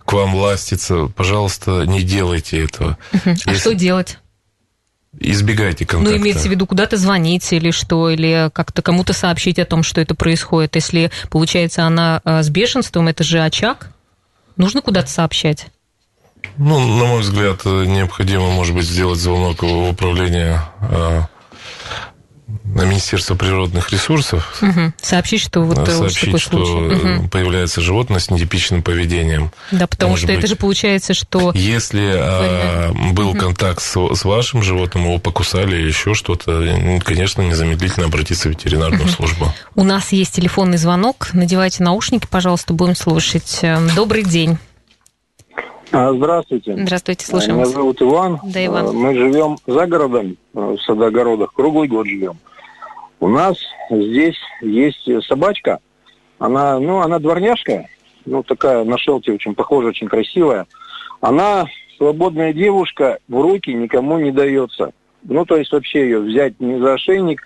к 0.06 0.14
вам 0.14 0.36
ластиться, 0.36 1.08
пожалуйста, 1.16 1.86
не 1.86 2.02
делайте 2.02 2.64
этого. 2.64 2.98
А 3.26 3.30
Если... 3.30 3.56
что 3.56 3.76
делать? 3.76 4.18
Избегайте 5.20 5.86
контакта. 5.86 6.18
Ну, 6.18 6.22
имеется 6.22 6.48
в 6.48 6.52
виду 6.52 6.68
куда-то 6.68 6.96
звонить 6.96 7.52
или 7.52 7.72
что, 7.72 8.10
или 8.10 8.52
как-то 8.54 8.82
кому-то 8.84 9.14
сообщить 9.14 9.58
о 9.58 9.66
том, 9.66 9.82
что 9.82 10.02
это 10.02 10.14
происходит. 10.14 10.76
Если, 10.76 11.12
получается, 11.32 11.84
она 11.86 12.22
э, 12.24 12.44
с 12.44 12.50
бешенством, 12.50 13.08
это 13.08 13.24
же 13.24 13.40
очаг, 13.40 13.92
нужно 14.56 14.82
куда-то 14.82 15.10
сообщать. 15.10 15.68
Ну, 16.58 16.80
на 16.80 17.06
мой 17.06 17.22
взгляд, 17.22 17.66
необходимо, 17.66 18.52
может 18.52 18.76
быть, 18.76 18.86
сделать 18.86 19.20
звонок 19.20 19.64
в 19.64 19.90
управление 19.90 20.62
э, 20.80 21.22
на 22.64 22.84
Министерство 22.84 23.36
природных 23.36 23.92
ресурсов. 23.92 24.62
Угу. 24.62 24.94
Сообщить, 25.02 25.42
что 25.42 25.62
вот 25.62 25.88
сообщить, 25.88 26.26
такой 26.26 26.40
что 26.40 26.58
угу. 26.58 27.28
появляется 27.30 27.82
животное 27.82 28.20
с 28.20 28.30
нетипичным 28.30 28.84
поведением. 28.84 29.52
Да, 29.72 29.88
потому 29.88 30.12
Может 30.12 30.26
что 30.26 30.34
быть, 30.34 30.40
это 30.40 30.48
же 30.48 30.56
получается, 30.56 31.14
что... 31.14 31.52
Если 31.54 32.12
а, 32.16 32.92
был 33.14 33.30
угу. 33.30 33.38
контакт 33.38 33.82
с, 33.82 34.16
с 34.16 34.24
вашим 34.24 34.64
животным, 34.64 35.06
его 35.06 35.18
покусали 35.20 35.78
или 35.78 35.88
еще 35.88 36.14
что-то, 36.14 37.00
конечно, 37.04 37.42
незамедлительно 37.42 38.06
обратиться 38.06 38.50
в 38.50 38.52
ветеринарную 38.52 39.04
угу. 39.04 39.12
службу. 39.12 39.54
У 39.76 39.84
нас 39.84 40.12
есть 40.12 40.36
телефонный 40.36 40.78
звонок. 40.78 41.30
Надевайте 41.34 41.84
наушники, 41.84 42.28
пожалуйста, 42.30 42.74
будем 42.74 42.96
слушать. 42.96 43.62
Добрый 43.96 44.24
день. 44.24 44.58
А, 45.92 46.14
здравствуйте. 46.14 46.76
Здравствуйте, 46.78 47.26
слушаем 47.26 47.56
Меня 47.56 47.66
зовут 47.66 48.02
Иван. 48.02 48.40
Да, 48.44 48.64
Иван. 48.66 48.88
А, 48.88 48.92
мы 48.92 49.16
живем 49.16 49.58
за 49.66 49.88
городом, 49.88 50.38
в 50.54 50.78
садогородах, 50.80 51.54
круглый 51.54 51.88
год 51.88 52.06
живем. 52.06 52.38
У 53.20 53.28
нас 53.28 53.58
здесь 53.90 54.38
есть 54.62 55.10
собачка. 55.26 55.80
Она, 56.38 56.80
ну, 56.80 57.00
она 57.00 57.20
дворняжка, 57.20 57.88
ну, 58.26 58.44
такая 58.44 58.84
на 58.84 58.98
шелте 58.98 59.34
очень 59.34 59.56
похожа, 59.56 59.90
очень 59.90 60.08
красивая. 60.08 60.68
Она 61.22 61.66
свободная 61.98 62.54
девушка, 62.54 63.18
в 63.28 63.42
руки 63.42 63.74
никому 63.74 64.20
не 64.20 64.32
дается. 64.32 64.92
Ну, 65.24 65.46
то 65.46 65.58
есть 65.58 65.72
вообще 65.72 66.02
ее 66.02 66.20
взять 66.20 66.60
ни 66.60 66.80
за 66.80 66.94
ошейник, 66.94 67.42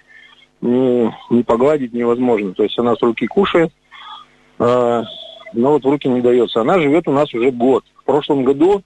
ни, 0.62 1.12
ни 1.34 1.42
погладить 1.42 1.94
невозможно. 1.94 2.54
То 2.54 2.64
есть 2.64 2.78
она 2.78 2.96
с 2.96 3.02
руки 3.02 3.26
кушает, 3.26 3.72
но 5.54 5.72
вот 5.72 5.84
в 5.84 5.90
руки 5.90 6.08
не 6.08 6.22
дается. 6.22 6.62
Она 6.62 6.80
живет 6.80 7.08
у 7.08 7.12
нас 7.12 7.34
уже 7.34 7.52
год. 7.52 7.84
В 7.96 8.04
прошлом 8.04 8.44
году 8.44 8.82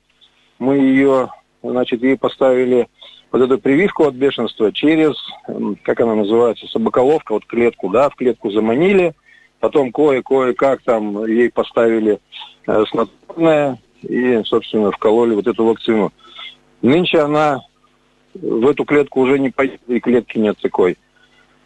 мы 0.60 0.78
ее, 0.78 1.30
значит, 1.64 2.02
ей 2.04 2.18
поставили 2.18 2.88
вот 3.32 3.42
эту 3.42 3.60
прививку 3.60 4.06
от 4.06 4.16
бешенства 4.16 4.72
через, 4.72 5.16
как 5.84 6.00
она 6.00 6.16
называется, 6.16 6.68
собаколовка, 6.68 7.34
вот 7.34 7.46
клетку, 7.46 7.90
да, 7.90 8.10
в 8.10 8.16
клетку 8.16 8.52
заманили, 8.52 9.14
потом 9.60 9.92
кое-кое-как 9.92 10.82
там 10.84 11.26
ей 11.26 11.50
поставили 11.52 12.20
э, 12.68 12.84
снотворное 12.90 13.80
и, 14.02 14.42
собственно, 14.46 14.92
вкололи 14.92 15.36
вот 15.36 15.48
эту 15.48 15.66
вакцину. 15.66 16.12
Нынче 16.82 17.20
она 17.20 17.62
в 18.34 18.68
эту 18.68 18.86
клетку 18.86 19.22
уже 19.22 19.40
не 19.40 19.50
пойдет, 19.50 19.82
и 19.88 20.00
клетки 20.00 20.38
нет 20.38 20.58
такой. 20.62 20.98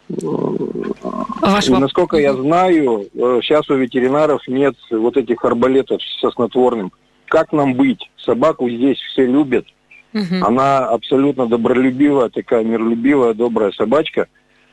Ваш... 0.08 1.68
И, 1.68 1.72
насколько 1.72 2.16
я 2.16 2.34
знаю, 2.34 3.06
э, 3.14 3.40
сейчас 3.42 3.68
у 3.70 3.74
ветеринаров 3.76 4.46
нет 4.46 4.74
вот 4.90 5.16
этих 5.16 5.44
арбалетов 5.44 6.00
со 6.20 6.30
снотворным 6.30 6.92
как 7.32 7.50
нам 7.50 7.72
быть? 7.72 8.10
Собаку 8.22 8.68
здесь 8.68 8.98
все 8.98 9.24
любят. 9.24 9.64
Угу. 10.12 10.44
Она 10.46 10.86
абсолютно 10.86 11.46
добролюбивая, 11.46 12.28
такая 12.28 12.62
миролюбивая, 12.62 13.32
добрая 13.32 13.72
собачка. 13.72 14.26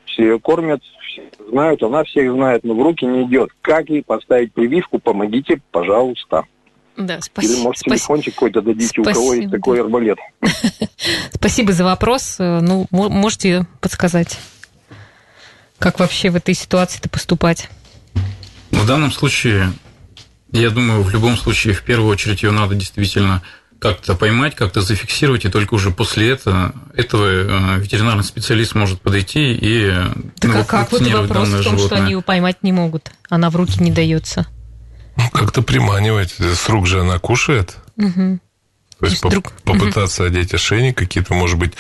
Все 0.04 0.24
ее 0.24 0.40
кормят, 0.42 0.82
все 1.08 1.24
знают, 1.50 1.82
она 1.82 2.04
всех 2.04 2.34
знает, 2.34 2.66
но 2.66 2.74
в 2.74 2.82
руки 2.82 3.06
не 3.06 3.24
идет. 3.24 3.52
Как 3.62 3.90
ей 3.90 4.04
поставить 4.04 4.52
прививку, 4.52 5.00
помогите, 5.00 5.62
пожалуйста. 5.72 6.44
Да, 6.98 7.22
спасибо. 7.22 7.54
Или, 7.54 7.64
может, 7.64 7.84
телефончик 7.84 8.34
какой-то 8.34 8.62
дадите, 8.62 9.02
спасибо. 9.02 9.10
у 9.10 9.14
кого 9.14 9.34
есть 9.36 9.52
такой 9.52 9.80
арбалет. 9.80 10.18
Спасибо 11.32 11.72
за 11.72 11.86
вопрос. 11.86 12.36
Ну, 12.40 12.88
можете 12.92 13.66
подсказать, 13.80 14.38
как 15.80 16.00
вообще 16.00 16.30
в 16.30 16.36
этой 16.36 16.54
ситуации-то 16.54 17.10
поступать? 17.10 17.70
В 18.72 18.86
данном 18.86 19.12
случае, 19.12 19.74
я 20.52 20.70
думаю, 20.70 21.02
в 21.02 21.10
любом 21.10 21.38
случае, 21.38 21.74
в 21.74 21.82
первую 21.82 22.10
очередь, 22.10 22.44
ее 22.44 22.52
надо 22.52 22.76
действительно 22.76 23.42
как-то 23.80 24.14
поймать, 24.16 24.56
как-то 24.56 24.82
зафиксировать, 24.82 25.46
и 25.46 25.50
только 25.50 25.74
уже 25.74 25.92
после 25.92 26.30
этого, 26.30 26.74
этого 26.94 27.26
э, 27.26 27.80
ветеринарный 27.80 28.26
специалист 28.26 28.76
может 28.76 29.02
подойти 29.02 29.54
и 29.54 29.90
так 30.40 30.52
ну, 30.52 30.60
а 30.60 30.64
как 30.66 30.92
вот 30.92 31.02
вопрос 31.02 31.48
в 31.48 31.52
том, 31.52 31.64
животное. 31.64 31.86
что 31.86 31.96
они 31.96 32.12
ее 32.12 32.22
поймать 32.22 32.62
не 32.62 32.74
могут, 32.74 33.12
она 33.30 33.50
в 33.50 33.56
руки 33.56 33.82
не 33.82 33.92
дается? 33.92 34.48
Ну, 35.16 35.30
как-то 35.32 35.62
приманивать, 35.62 36.36
с 36.40 36.68
рук 36.68 36.88
же 36.88 37.02
она 37.02 37.20
кушает. 37.20 37.78
Угу. 37.96 38.40
То 39.00 39.06
есть 39.06 39.22
друг... 39.22 39.52
попытаться 39.64 40.26
одеть 40.26 40.54
ошейник, 40.54 40.98
какие-то, 40.98 41.34
может 41.34 41.58
быть, 41.58 41.72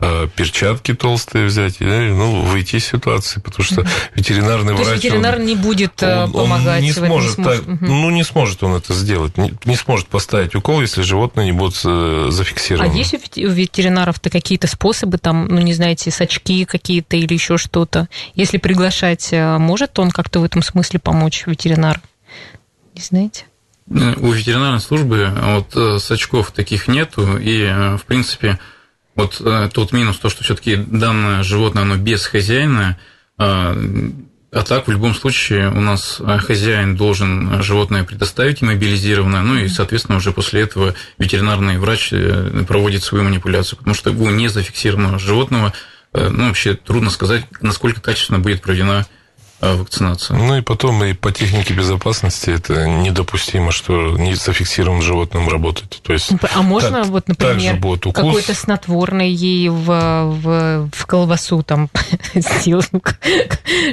э, 0.00 0.26
перчатки 0.34 0.92
толстые 0.92 1.46
взять, 1.46 1.78
ну, 1.78 2.42
выйти 2.42 2.76
из 2.76 2.86
ситуации, 2.86 3.38
потому 3.38 3.64
что 3.64 3.86
ветеринарный 4.14 4.72
То 4.72 4.82
врач... 4.82 4.86
То 4.86 4.92
есть 4.94 5.04
ветеринар 5.04 5.36
он, 5.36 5.46
не 5.46 5.54
будет 5.54 6.02
э, 6.02 6.24
он, 6.24 6.32
помогать? 6.32 6.78
Он 6.80 6.84
не 6.84 6.92
сможет, 6.92 7.38
не 7.38 7.44
так, 7.44 7.60
угу. 7.62 7.78
ну, 7.80 8.10
не 8.10 8.24
сможет 8.24 8.62
он 8.64 8.74
это 8.74 8.92
сделать, 8.92 9.38
не, 9.38 9.54
не 9.64 9.76
сможет 9.76 10.08
поставить 10.08 10.56
укол, 10.56 10.80
если 10.80 11.02
животное 11.02 11.44
не 11.44 11.52
будет 11.52 11.80
э, 11.84 12.26
зафиксировано. 12.30 12.92
А 12.92 12.96
есть 12.96 13.14
у 13.14 13.48
ветеринаров-то 13.48 14.28
какие-то 14.28 14.66
способы, 14.66 15.18
там, 15.18 15.46
ну, 15.46 15.60
не 15.60 15.74
знаете, 15.74 16.10
сачки 16.10 16.64
какие-то 16.64 17.16
или 17.16 17.32
еще 17.32 17.56
что-то? 17.56 18.08
Если 18.34 18.58
приглашать, 18.58 19.28
может 19.32 19.96
он 20.00 20.10
как-то 20.10 20.40
в 20.40 20.44
этом 20.44 20.62
смысле 20.62 20.98
помочь, 20.98 21.44
ветеринар? 21.46 22.00
Не 22.94 23.00
знаете? 23.00 23.44
У 23.86 24.32
ветеринарной 24.32 24.80
службы 24.80 25.30
вот 25.42 25.76
э, 25.76 25.98
сачков 25.98 26.52
таких 26.52 26.88
нету, 26.88 27.36
и, 27.36 27.64
э, 27.64 27.98
в 27.98 28.04
принципе, 28.06 28.58
вот 29.14 29.42
э, 29.44 29.68
тот 29.72 29.92
минус, 29.92 30.16
то, 30.18 30.30
что 30.30 30.42
все-таки 30.42 30.76
данное 30.76 31.42
животное, 31.42 31.82
оно 31.82 31.96
без 31.96 32.24
хозяина, 32.24 32.98
а, 33.36 33.76
так, 34.50 34.86
в 34.86 34.90
любом 34.90 35.14
случае, 35.14 35.68
у 35.68 35.80
нас 35.80 36.22
хозяин 36.38 36.96
должен 36.96 37.60
животное 37.64 38.04
предоставить 38.04 38.62
иммобилизированное, 38.62 39.42
ну 39.42 39.56
и, 39.56 39.66
соответственно, 39.66 40.18
уже 40.18 40.30
после 40.30 40.60
этого 40.60 40.94
ветеринарный 41.18 41.78
врач 41.78 42.14
проводит 42.68 43.02
свою 43.02 43.24
манипуляцию, 43.24 43.78
потому 43.78 43.94
что 43.96 44.12
у 44.12 44.30
незафиксированного 44.30 45.18
животного, 45.18 45.72
ну, 46.12 46.46
вообще 46.46 46.74
трудно 46.74 47.10
сказать, 47.10 47.44
насколько 47.60 48.00
качественно 48.00 48.38
будет 48.38 48.62
проведена 48.62 49.04
вакцинацию. 49.72 50.38
Ну 50.38 50.56
и 50.56 50.60
потом 50.60 51.02
и 51.04 51.12
по 51.14 51.32
технике 51.32 51.74
безопасности 51.74 52.50
это 52.50 52.86
недопустимо, 52.86 53.72
что 53.72 54.16
не 54.18 54.34
зафиксированным 54.34 55.02
животным 55.02 55.48
работать. 55.48 56.00
То 56.02 56.12
есть, 56.12 56.32
а 56.54 56.62
можно 56.62 57.02
так, 57.02 57.06
вот, 57.06 57.28
например, 57.28 57.80
какой-то 58.12 58.54
снотворный 58.54 59.30
ей 59.30 59.68
в, 59.68 59.86
в, 59.86 60.90
в 60.92 61.06
колбасу 61.06 61.62
там 61.62 61.88
сделать, 62.34 62.90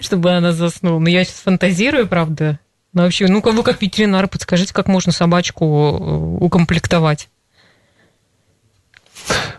чтобы 0.01 0.31
она 0.31 0.51
заснула? 0.51 0.99
Ну, 0.99 1.07
я 1.07 1.23
сейчас 1.23 1.37
фантазирую, 1.37 2.07
правда. 2.07 2.59
Но 2.93 3.03
вообще, 3.03 3.27
ну, 3.27 3.41
вы 3.41 3.63
как 3.63 3.81
ветеринар, 3.81 4.27
подскажите, 4.27 4.73
как 4.73 4.87
можно 4.87 5.11
собачку 5.11 5.65
э, 5.65 6.43
укомплектовать? 6.43 7.29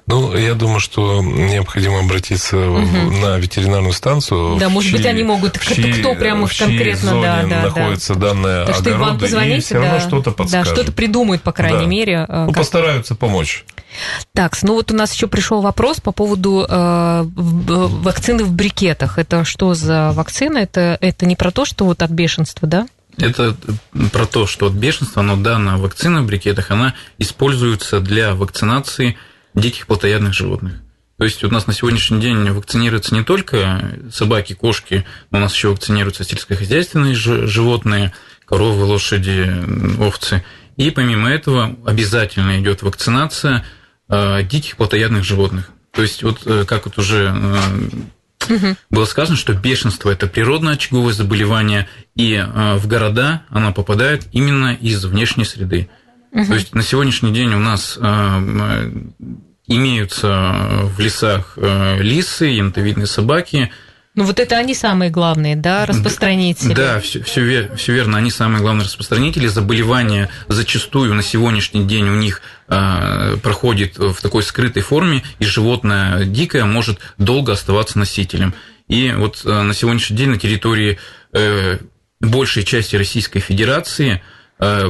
Ну, 0.06 0.36
я 0.36 0.54
думаю, 0.54 0.80
что 0.80 1.22
необходимо 1.22 2.00
обратиться 2.00 2.58
угу. 2.58 3.10
на 3.20 3.38
ветеринарную 3.38 3.92
станцию. 3.92 4.58
Да, 4.58 4.68
может 4.68 4.90
чьи, 4.90 4.98
быть, 4.98 5.06
они 5.06 5.22
могут, 5.22 5.60
чьи, 5.60 5.92
кто 5.92 6.14
прямо 6.14 6.46
в 6.46 6.58
конкретно, 6.58 7.10
зоне 7.10 7.22
да, 7.22 7.42
да, 7.48 7.62
находится 7.62 8.14
да. 8.14 8.20
данная 8.20 8.66
так 8.66 8.76
что 8.76 8.96
вам 8.96 9.18
позвоните, 9.18 9.56
и 9.56 9.60
все 9.60 9.74
равно 9.74 9.92
да, 9.92 10.00
что-то 10.00 10.30
подскажут. 10.32 10.68
Да, 10.68 10.74
что-то 10.74 10.92
придумают, 10.92 11.42
по 11.42 11.52
крайней 11.52 11.84
да. 11.84 11.86
мере. 11.86 12.26
Э, 12.28 12.44
ну, 12.44 12.48
как... 12.48 12.58
постараются 12.58 13.14
помочь. 13.14 13.64
Так, 14.32 14.56
ну 14.62 14.74
вот 14.74 14.90
у 14.90 14.94
нас 14.94 15.12
еще 15.12 15.26
пришел 15.26 15.60
вопрос 15.60 16.00
по 16.00 16.12
поводу 16.12 16.66
э, 16.68 17.24
вакцины 17.34 18.44
в 18.44 18.52
брикетах. 18.52 19.18
Это 19.18 19.44
что 19.44 19.74
за 19.74 20.12
вакцина? 20.12 20.58
Это, 20.58 20.98
это 21.00 21.26
не 21.26 21.36
про 21.36 21.50
то, 21.50 21.64
что 21.64 21.84
вот 21.84 22.02
от 22.02 22.10
бешенства, 22.10 22.66
да? 22.66 22.86
Это 23.18 23.54
про 24.12 24.26
то, 24.26 24.46
что 24.46 24.66
от 24.66 24.72
бешенства, 24.72 25.22
но 25.22 25.36
данная 25.36 25.76
вакцина 25.76 26.22
в 26.22 26.26
брикетах, 26.26 26.70
она 26.70 26.94
используется 27.18 28.00
для 28.00 28.34
вакцинации 28.34 29.16
диких 29.54 29.86
плотоядных 29.86 30.32
животных. 30.34 30.74
То 31.18 31.24
есть 31.24 31.44
у 31.44 31.50
нас 31.50 31.66
на 31.66 31.72
сегодняшний 31.72 32.20
день 32.20 32.50
вакцинируются 32.50 33.14
не 33.14 33.22
только 33.22 33.96
собаки, 34.12 34.54
кошки, 34.54 35.06
но 35.30 35.38
у 35.38 35.40
нас 35.40 35.54
еще 35.54 35.68
вакцинируются 35.68 36.24
сельскохозяйственные 36.24 37.14
животные, 37.14 38.12
коровы, 38.44 38.84
лошади, 38.84 39.48
овцы. 40.00 40.42
И 40.76 40.90
помимо 40.90 41.30
этого 41.30 41.76
обязательно 41.86 42.60
идет 42.60 42.82
вакцинация 42.82 43.64
э, 44.08 44.42
диких 44.42 44.76
плотоядных 44.76 45.22
животных. 45.22 45.70
То 45.92 46.02
есть 46.02 46.22
вот 46.22 46.40
э, 46.46 46.64
как 46.66 46.86
вот 46.86 46.98
уже 46.98 47.32
э, 48.48 48.74
было 48.90 49.04
сказано, 49.04 49.36
что 49.36 49.52
бешенство 49.52 50.10
это 50.10 50.26
природное 50.26 50.72
очаговое 50.72 51.12
заболевание, 51.12 51.88
и 52.16 52.44
в 52.44 52.86
города 52.88 53.42
она 53.48 53.70
попадает 53.70 54.26
именно 54.32 54.74
из 54.74 55.04
внешней 55.04 55.44
среды. 55.44 55.88
Угу. 56.32 56.46
То 56.46 56.54
есть 56.54 56.74
на 56.74 56.82
сегодняшний 56.82 57.30
день 57.30 57.52
у 57.54 57.58
нас 57.58 57.98
э, 58.00 58.90
имеются 59.66 60.28
в 60.84 60.98
лесах 60.98 61.54
э, 61.56 61.98
лисы, 62.00 62.46
янтовидные 62.46 63.06
собаки. 63.06 63.70
Ну 64.14 64.24
вот 64.24 64.40
это 64.40 64.56
они 64.56 64.74
самые 64.74 65.10
главные, 65.10 65.56
да, 65.56 65.86
распространители. 65.86 66.74
Да, 66.74 67.00
все, 67.00 67.22
все, 67.22 67.70
все 67.76 67.92
верно, 67.92 68.18
они 68.18 68.30
самые 68.30 68.62
главные 68.62 68.84
распространители. 68.84 69.46
Заболевания 69.46 70.30
зачастую 70.48 71.14
на 71.14 71.22
сегодняшний 71.22 71.84
день 71.84 72.08
у 72.08 72.14
них 72.14 72.40
э, 72.68 73.36
проходит 73.42 73.98
в 73.98 74.14
такой 74.22 74.42
скрытой 74.42 74.82
форме, 74.82 75.22
и 75.38 75.44
животное 75.44 76.24
дикое 76.24 76.64
может 76.64 76.98
долго 77.18 77.52
оставаться 77.52 77.98
носителем. 77.98 78.54
И 78.88 79.12
вот 79.14 79.44
на 79.44 79.72
сегодняшний 79.72 80.16
день 80.16 80.30
на 80.30 80.38
территории 80.38 80.98
большей 82.20 82.64
части 82.64 82.96
Российской 82.96 83.40
Федерации 83.40 84.16
Э, 84.16 84.18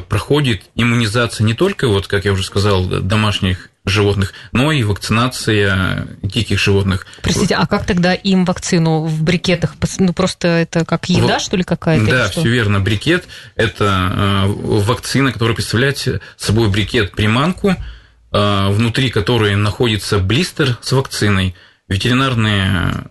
проходит 0.08 0.64
иммунизация 0.74 1.44
не 1.44 1.54
только, 1.54 1.88
вот, 1.88 2.06
как 2.06 2.24
я 2.26 2.32
уже 2.32 2.44
сказал, 2.44 2.84
домашних 2.84 3.70
животных, 3.84 4.32
но 4.52 4.70
и 4.70 4.84
вакцинация 4.84 6.06
диких 6.22 6.58
животных. 6.58 7.06
Простите, 7.20 7.56
а 7.56 7.66
как 7.66 7.84
тогда 7.84 8.14
им 8.14 8.44
вакцину 8.44 9.04
в 9.04 9.22
брикетах? 9.22 9.74
Ну, 9.98 10.12
просто 10.12 10.48
это 10.48 10.84
как 10.84 11.08
еда, 11.08 11.34
вот, 11.34 11.40
что 11.40 11.56
ли, 11.56 11.64
какая-то? 11.64 12.06
Да, 12.06 12.28
все 12.28 12.48
верно. 12.48 12.80
Брикет– 12.80 13.24
это 13.56 14.44
э, 14.44 14.46
вакцина, 14.46 15.32
которая 15.32 15.56
представляет 15.56 16.22
собой 16.36 16.68
брикет-приманку, 16.68 17.70
э, 17.70 18.68
внутри 18.68 19.10
которой 19.10 19.56
находится 19.56 20.18
блистер 20.18 20.78
с 20.80 20.92
вакциной. 20.92 21.56
Ветеринарные 21.88 23.06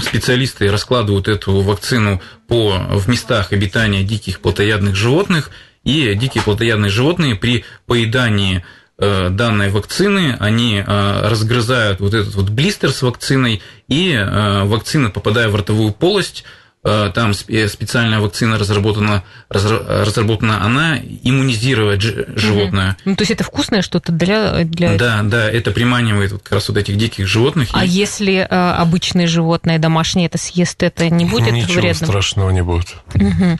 специалисты 0.00 0.70
раскладывают 0.70 1.28
эту 1.28 1.60
вакцину 1.60 2.22
по, 2.48 2.78
в 2.88 3.10
местах 3.10 3.52
обитания 3.52 4.04
диких 4.04 4.40
плотоядных 4.40 4.96
животных– 4.96 5.50
и 5.84 6.14
дикие 6.14 6.42
плотоядные 6.42 6.90
животные 6.90 7.34
при 7.34 7.64
поедании 7.86 8.64
э, 8.98 9.28
данной 9.30 9.70
вакцины, 9.70 10.36
они 10.38 10.76
э, 10.76 11.28
разгрызают 11.28 12.00
вот 12.00 12.14
этот 12.14 12.34
вот 12.34 12.50
блистер 12.50 12.90
с 12.90 13.02
вакциной, 13.02 13.62
и 13.88 14.12
э, 14.12 14.64
вакцина, 14.64 15.10
попадая 15.10 15.48
в 15.48 15.56
ротовую 15.56 15.92
полость, 15.92 16.44
там 16.82 17.32
э, 17.46 17.68
специальная 17.68 18.18
вакцина 18.18 18.58
разработана, 18.58 19.22
разработана 19.48 20.64
она 20.64 20.98
иммунизировать 20.98 22.02
животное. 22.02 22.96
Угу. 23.00 23.10
Ну, 23.10 23.16
то 23.16 23.22
есть 23.22 23.30
это 23.30 23.44
вкусное 23.44 23.82
что-то 23.82 24.10
для, 24.10 24.64
для... 24.64 24.96
Да, 24.96 25.22
да, 25.22 25.48
это 25.48 25.70
приманивает 25.70 26.32
вот 26.32 26.42
как 26.42 26.54
раз 26.54 26.68
вот 26.68 26.78
этих 26.78 26.96
диких 26.96 27.28
животных. 27.28 27.68
А 27.72 27.84
и... 27.84 27.88
если 27.88 28.34
э, 28.34 28.46
обычное 28.46 29.28
животное 29.28 29.78
домашнее 29.78 30.26
это 30.26 30.38
съест, 30.38 30.82
это 30.82 31.08
не 31.08 31.24
будет 31.24 31.52
Ничего 31.52 31.74
вредным? 31.74 31.90
Ничего 31.90 32.06
страшного 32.06 32.50
не 32.50 32.62
будет. 32.64 32.96
Угу. 33.14 33.58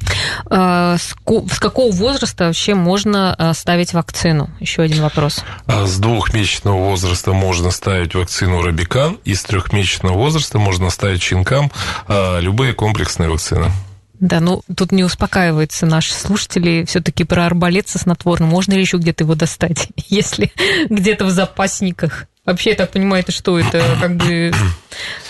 С, 0.50 1.14
с 1.52 1.58
какого 1.60 1.92
возраста 1.92 2.46
вообще 2.46 2.74
можно 2.74 3.36
э, 3.38 3.52
ставить 3.54 3.92
вакцину? 3.92 4.50
Еще 4.58 4.82
один 4.82 5.00
вопрос. 5.00 5.44
А 5.66 5.86
с 5.86 5.96
двухмесячного 5.98 6.76
возраста 6.76 7.32
можно 7.32 7.70
ставить 7.70 8.16
вакцину 8.16 8.62
Робикан, 8.62 9.18
и 9.24 9.36
с 9.36 9.44
трехмесячного 9.44 10.14
возраста 10.14 10.58
можно 10.58 10.90
ставить 10.90 11.22
щенкам 11.22 11.70
любые 12.08 12.72
комплексы 12.72 13.11
комплексная 13.12 13.28
вакцина. 13.28 13.72
Да, 14.20 14.40
ну 14.40 14.62
тут 14.76 14.92
не 14.92 15.02
успокаиваются 15.02 15.84
наши 15.84 16.14
слушатели 16.14 16.84
все-таки 16.86 17.24
про 17.24 17.46
арбалет 17.46 17.88
со 17.88 17.98
снотворным. 17.98 18.48
Можно 18.48 18.74
ли 18.74 18.80
еще 18.80 18.98
где-то 18.98 19.24
его 19.24 19.34
достать, 19.34 19.88
если 19.96 20.52
где-то 20.88 21.24
в 21.24 21.30
запасниках? 21.30 22.26
Вообще, 22.44 22.70
я 22.70 22.76
так 22.76 22.90
понимаю, 22.90 23.22
это 23.22 23.30
что? 23.30 23.58
Это 23.58 23.84
как 24.00 24.16
бы, 24.16 24.52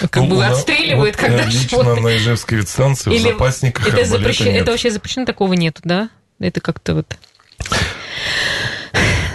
как 0.01 0.16
ну, 0.16 0.37
бы 0.37 0.47
отстреливает, 0.47 1.16
вот, 1.16 1.27
когда 1.27 1.45
лично 1.45 1.83
животное... 1.83 2.03
на 2.03 2.16
Ижевской 2.16 2.59
ветстанции 2.59 3.14
Или 3.14 3.29
в 3.29 3.33
запасниках 3.33 3.87
это, 3.87 4.05
запрещено, 4.07 4.51
нет. 4.51 4.62
это 4.62 4.71
вообще 4.71 4.90
запрещено, 4.90 5.27
такого 5.27 5.53
нету, 5.53 5.83
да? 5.85 6.09
Это 6.38 6.62
как-то 6.62 6.95
вот... 6.95 7.18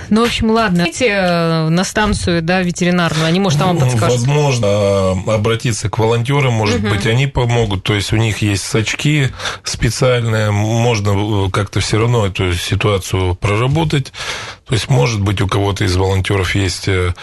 Ну, 0.09 0.21
в 0.23 0.27
общем, 0.27 0.51
ладно. 0.51 0.83
Идите 0.83 1.07
э, 1.07 1.69
на 1.69 1.83
станцию, 1.83 2.41
да, 2.41 2.61
ветеринарную, 2.61 3.25
они, 3.27 3.39
может, 3.39 3.59
там 3.59 3.69
вам 3.69 3.79
подскажут. 3.79 4.19
Возможно, 4.19 4.67
а, 4.67 5.15
обратиться 5.27 5.89
к 5.89 5.97
волонтерам, 5.97 6.53
может 6.53 6.79
угу. 6.79 6.89
быть, 6.89 7.05
они 7.05 7.27
помогут. 7.27 7.83
То 7.83 7.93
есть 7.93 8.13
у 8.13 8.17
них 8.17 8.39
есть 8.39 8.63
сачки 8.63 9.31
специальные, 9.63 10.51
можно 10.51 11.49
как-то 11.51 11.79
все 11.79 11.99
равно 11.99 12.25
эту 12.25 12.53
ситуацию 12.53 13.35
проработать. 13.35 14.13
То 14.67 14.73
есть, 14.73 14.89
может 14.89 15.21
быть, 15.21 15.39
у 15.39 15.47
кого-то 15.47 15.85
из 15.85 15.95
волонтеров 15.95 16.53
есть 16.53 16.89
э, 16.89 17.13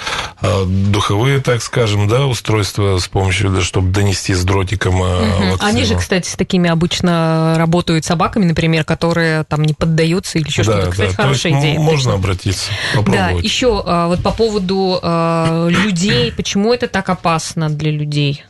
а, 0.40 0.64
духовые, 0.64 1.40
так 1.40 1.62
скажем, 1.62 2.08
да, 2.08 2.26
устройства 2.26 2.98
с 2.98 3.06
помощью, 3.06 3.50
да, 3.50 3.60
чтобы 3.60 3.90
донести 3.90 4.32
с 4.32 4.44
дротиком 4.44 5.00
угу. 5.00 5.04
вакцину. 5.04 5.58
Они 5.60 5.84
же, 5.84 5.96
кстати, 5.96 6.26
с 6.26 6.36
такими 6.36 6.70
обычно 6.70 7.54
работают 7.58 8.04
собаками, 8.06 8.46
например, 8.46 8.84
которые 8.84 9.44
там 9.44 9.62
не 9.62 9.74
поддаются 9.74 10.38
или 10.38 10.46
еще 10.46 10.64
да, 10.64 10.72
что-то. 10.72 10.90
Кстати, 10.92 11.16
да. 11.16 11.22
хорошая 11.22 11.60
идея. 11.60 11.78
Можно 11.78 12.14
обратиться. 12.14 12.70
Да, 13.06 13.30
еще 13.30 13.82
а, 13.84 14.08
вот 14.08 14.22
по 14.22 14.32
поводу 14.32 14.98
э, 15.02 15.68
людей, 15.70 16.32
почему 16.36 16.72
это 16.72 16.88
так 16.88 17.08
опасно 17.08 17.68
для 17.68 17.90
людей? 17.90 18.44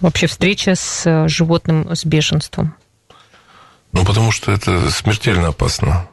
Вообще 0.00 0.26
встреча 0.26 0.74
с 0.74 1.28
животным 1.28 1.94
с 1.94 2.04
бешенством. 2.04 2.74
Ну, 3.92 4.04
потому 4.04 4.32
что 4.32 4.52
это 4.52 4.90
смертельно 4.90 5.48
опасно. 5.48 6.08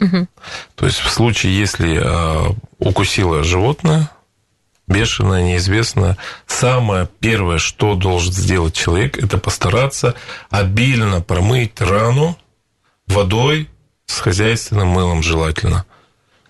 Угу. 0.00 0.26
То 0.74 0.86
есть 0.86 0.98
в 0.98 1.08
случае, 1.08 1.56
если 1.58 2.00
э, 2.02 2.54
укусило 2.78 3.44
животное, 3.44 4.10
бешеное, 4.86 5.42
неизвестное, 5.42 6.18
самое 6.46 7.08
первое, 7.20 7.58
что 7.58 7.94
должен 7.94 8.32
сделать 8.32 8.74
человек, 8.74 9.16
это 9.16 9.38
постараться 9.38 10.14
обильно 10.50 11.20
промыть 11.20 11.80
рану 11.80 12.36
водой 13.06 13.70
с 14.06 14.20
хозяйственным 14.20 14.88
мылом 14.88 15.22
желательно. 15.22 15.84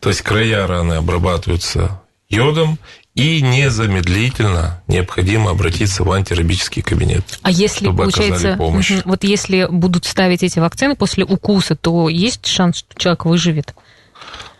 То 0.04 0.10
есть 0.10 0.20
края 0.20 0.66
раны 0.66 0.94
обрабатываются 0.94 2.02
йодом 2.28 2.78
и 3.14 3.40
незамедлительно 3.40 4.82
необходимо 4.86 5.52
обратиться 5.52 6.04
в 6.04 6.12
антирабический 6.12 6.82
кабинет. 6.82 7.38
А 7.40 7.50
если, 7.50 7.86
получается, 7.86 8.56
помощь. 8.58 8.92
вот 9.06 9.24
если 9.24 9.66
будут 9.70 10.04
ставить 10.04 10.42
эти 10.42 10.58
вакцины 10.58 10.94
после 10.94 11.24
укуса, 11.24 11.74
то 11.74 12.10
есть 12.10 12.44
шанс, 12.44 12.80
что 12.80 12.98
человек 12.98 13.24
выживет? 13.24 13.74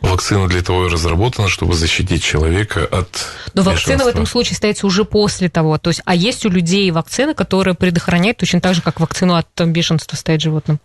Вакцина 0.00 0.48
для 0.48 0.62
того 0.62 0.87
и 0.87 0.90
разработана, 0.90 1.48
чтобы 1.48 1.74
защитить 1.74 2.22
человека 2.22 2.88
от 2.90 3.26
Но 3.52 3.61
вакцина 3.61 4.04
в 4.04 4.07
этом 4.07 4.24
случае 4.24 4.57
ставится 4.57 4.87
уже 4.87 5.04
после 5.04 5.50
того. 5.50 5.76
То 5.76 5.90
есть, 5.90 6.00
а 6.07 6.14
есть 6.14 6.46
у 6.46 6.48
людей 6.48 6.90
вакцины, 6.90 7.35
которые 7.35 7.74
предохраняют 7.74 8.38
точно 8.38 8.62
так 8.62 8.74
же, 8.74 8.80
как 8.80 8.98
вакцину 8.98 9.35
от 9.35 9.48
бешенства 9.61 10.16
ставить 10.16 10.40
животным? 10.40 10.80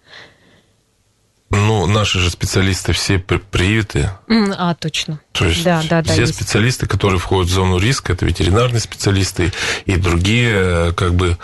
Ну, 1.51 1.87
наши 1.87 2.19
же 2.19 2.29
специалисты 2.29 2.93
все 2.93 3.17
привиты. 3.17 4.11
А, 4.29 4.75
точно. 4.75 5.19
То 5.31 5.45
есть 5.45 5.63
да, 5.63 5.81
да, 5.89 6.01
да, 6.03 6.11
все 6.11 6.21
есть. 6.21 6.35
специалисты, 6.35 6.85
которые 6.85 7.19
входят 7.19 7.49
в 7.49 7.53
зону 7.53 7.79
риска, 7.79 8.13
это 8.13 8.25
ветеринарные 8.25 8.79
специалисты 8.79 9.51
и 9.85 9.95
другие, 9.95 10.51
э, 10.53 10.91
как 10.93 11.15
бы 11.15 11.37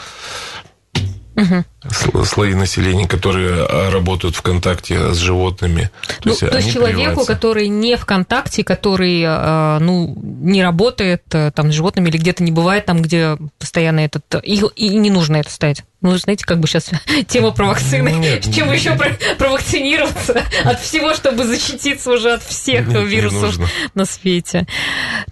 угу. 1.35 1.65
Слои 1.91 2.53
населения, 2.53 3.07
которые 3.07 3.65
а, 3.65 3.91
работают 3.91 4.35
в 4.35 4.41
контакте 4.41 5.13
с 5.13 5.17
животными. 5.17 5.89
То 6.07 6.15
ну, 6.25 6.31
есть, 6.31 6.39
то 6.39 6.57
есть 6.57 6.73
человеку, 6.73 6.99
прививаются. 6.99 7.33
который 7.33 7.67
не 7.67 7.95
в 7.97 8.05
контакте, 8.05 8.63
который 8.63 9.21
э, 9.21 9.77
ну, 9.79 10.15
не 10.21 10.63
работает 10.63 11.23
э, 11.33 11.51
там, 11.51 11.71
с 11.71 11.75
животными 11.75 12.09
или 12.09 12.17
где-то 12.17 12.43
не 12.43 12.51
бывает 12.51 12.85
там, 12.85 13.01
где 13.01 13.37
постоянно 13.59 14.01
этот... 14.01 14.23
И, 14.43 14.61
и 14.75 14.89
не 14.97 15.09
нужно 15.09 15.37
это 15.37 15.51
ставить. 15.51 15.83
Ну, 16.05 16.15
знаете, 16.17 16.45
как 16.45 16.59
бы 16.59 16.67
сейчас 16.67 16.91
тема 17.27 17.49
про 17.49 17.65
вакцины. 17.65 18.09
Нет, 18.09 18.45
С 18.45 18.49
чем 18.55 18.71
еще 18.71 18.95
про, 18.95 19.09
провакцинироваться 19.39 20.43
от 20.63 20.79
всего, 20.79 21.15
чтобы 21.15 21.45
защититься 21.45 22.11
уже 22.11 22.33
от 22.33 22.43
всех 22.43 22.87
нет, 22.87 23.07
вирусов 23.07 23.57
на 23.95 24.05
свете. 24.05 24.67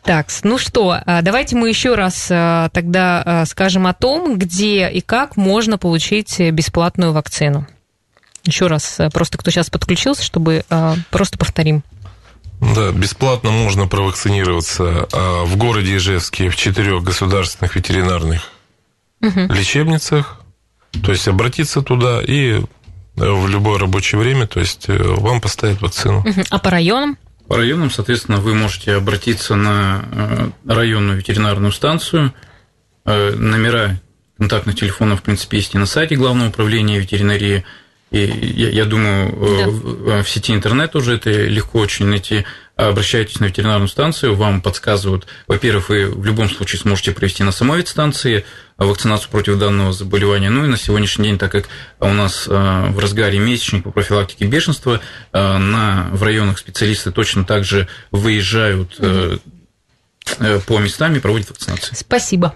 Так, 0.04 0.30
ну 0.42 0.58
что, 0.58 0.98
а, 1.06 1.22
давайте 1.22 1.56
мы 1.56 1.70
еще 1.70 1.94
раз 1.94 2.28
а, 2.32 2.70
тогда 2.70 3.22
а, 3.24 3.46
скажем 3.46 3.86
о 3.86 3.94
том, 3.94 4.36
где 4.38 4.90
и 4.90 5.02
как 5.02 5.38
можно 5.38 5.78
получить 5.78 6.38
бесплатную 6.52 7.14
вакцину. 7.14 7.68
Еще 8.44 8.68
раз, 8.68 9.00
просто 9.14 9.38
кто 9.38 9.52
сейчас 9.52 9.70
подключился, 9.70 10.24
чтобы 10.24 10.66
просто 11.12 11.38
повторим. 11.38 11.84
Да, 12.76 12.92
бесплатно 12.92 13.52
можно 13.52 13.88
провакцинироваться 13.88 15.08
в 15.12 15.56
городе 15.56 15.96
Ижевске 15.96 16.50
в 16.50 16.56
четырех 16.56 17.04
государственных 17.04 17.76
ветеринарных 17.76 18.50
угу. 19.24 19.54
лечебницах. 19.54 20.40
То 21.04 21.12
есть 21.12 21.28
обратиться 21.28 21.82
туда 21.82 22.22
и 22.22 22.54
э, 22.54 22.62
в 23.16 23.48
любое 23.48 23.80
рабочее 23.80 24.20
время, 24.20 24.46
то 24.46 24.60
есть 24.60 24.86
э, 24.88 24.98
вам 25.02 25.42
поставят 25.42 25.82
вакцину. 25.82 26.24
А 26.50 26.60
по 26.60 26.70
районам? 26.70 27.18
По 27.48 27.58
районам, 27.58 27.90
соответственно, 27.90 28.38
вы 28.38 28.54
можете 28.54 28.94
обратиться 28.94 29.56
на 29.56 30.06
э, 30.12 30.50
районную 30.68 31.18
ветеринарную 31.18 31.72
станцию. 31.72 32.34
Номера 33.06 34.00
контактных 34.44 34.76
телефонов, 34.76 35.22
в 35.22 35.24
принципе, 35.24 35.58
есть 35.58 35.74
и 35.74 35.78
на 35.78 35.86
сайте 35.86 36.16
Главного 36.16 36.50
управления 36.50 37.00
ветеринарии. 37.00 37.64
И 38.12 38.20
я, 38.20 38.70
я 38.70 38.86
думаю, 38.86 40.06
да. 40.06 40.22
в 40.22 40.30
сети 40.30 40.54
интернет 40.54 40.96
уже 40.96 41.16
это 41.16 41.32
легко 41.32 41.80
очень 41.80 42.06
найти 42.06 42.46
обращайтесь 42.76 43.40
на 43.40 43.46
ветеринарную 43.46 43.88
станцию, 43.88 44.36
вам 44.36 44.62
подсказывают, 44.62 45.28
во-первых, 45.48 45.90
вы 45.90 46.08
в 46.08 46.26
любом 46.26 46.50
случае 46.50 46.80
сможете 46.80 47.12
провести 47.12 47.44
на 47.44 47.52
самой 47.52 47.80
ветстанции 47.80 48.46
вакцинацию 48.78 49.30
против 49.30 49.58
данного 49.60 49.94
заболевания. 49.94 50.50
Ну 50.50 50.66
и 50.66 50.68
на 50.68 50.78
сегодняшний 50.78 51.26
день, 51.26 51.38
так 51.38 51.52
как 51.52 51.66
у 52.00 52.10
нас 52.10 52.48
э, 52.48 52.52
в 52.90 53.00
разгаре 53.00 53.40
месячник 53.40 53.84
по 53.84 53.92
профилактике 53.92 54.46
бешенства, 54.46 55.02
э, 55.32 55.58
на, 55.58 56.10
в 56.12 56.24
районах 56.24 56.58
специалисты 56.58 57.12
точно 57.12 57.46
так 57.46 57.64
же 57.64 57.88
выезжают 58.12 58.96
э, 59.00 59.38
по 60.66 60.80
местам 60.80 61.16
и 61.16 61.20
проводят 61.20 61.50
вакцинацию. 61.50 61.96
Спасибо. 61.96 62.56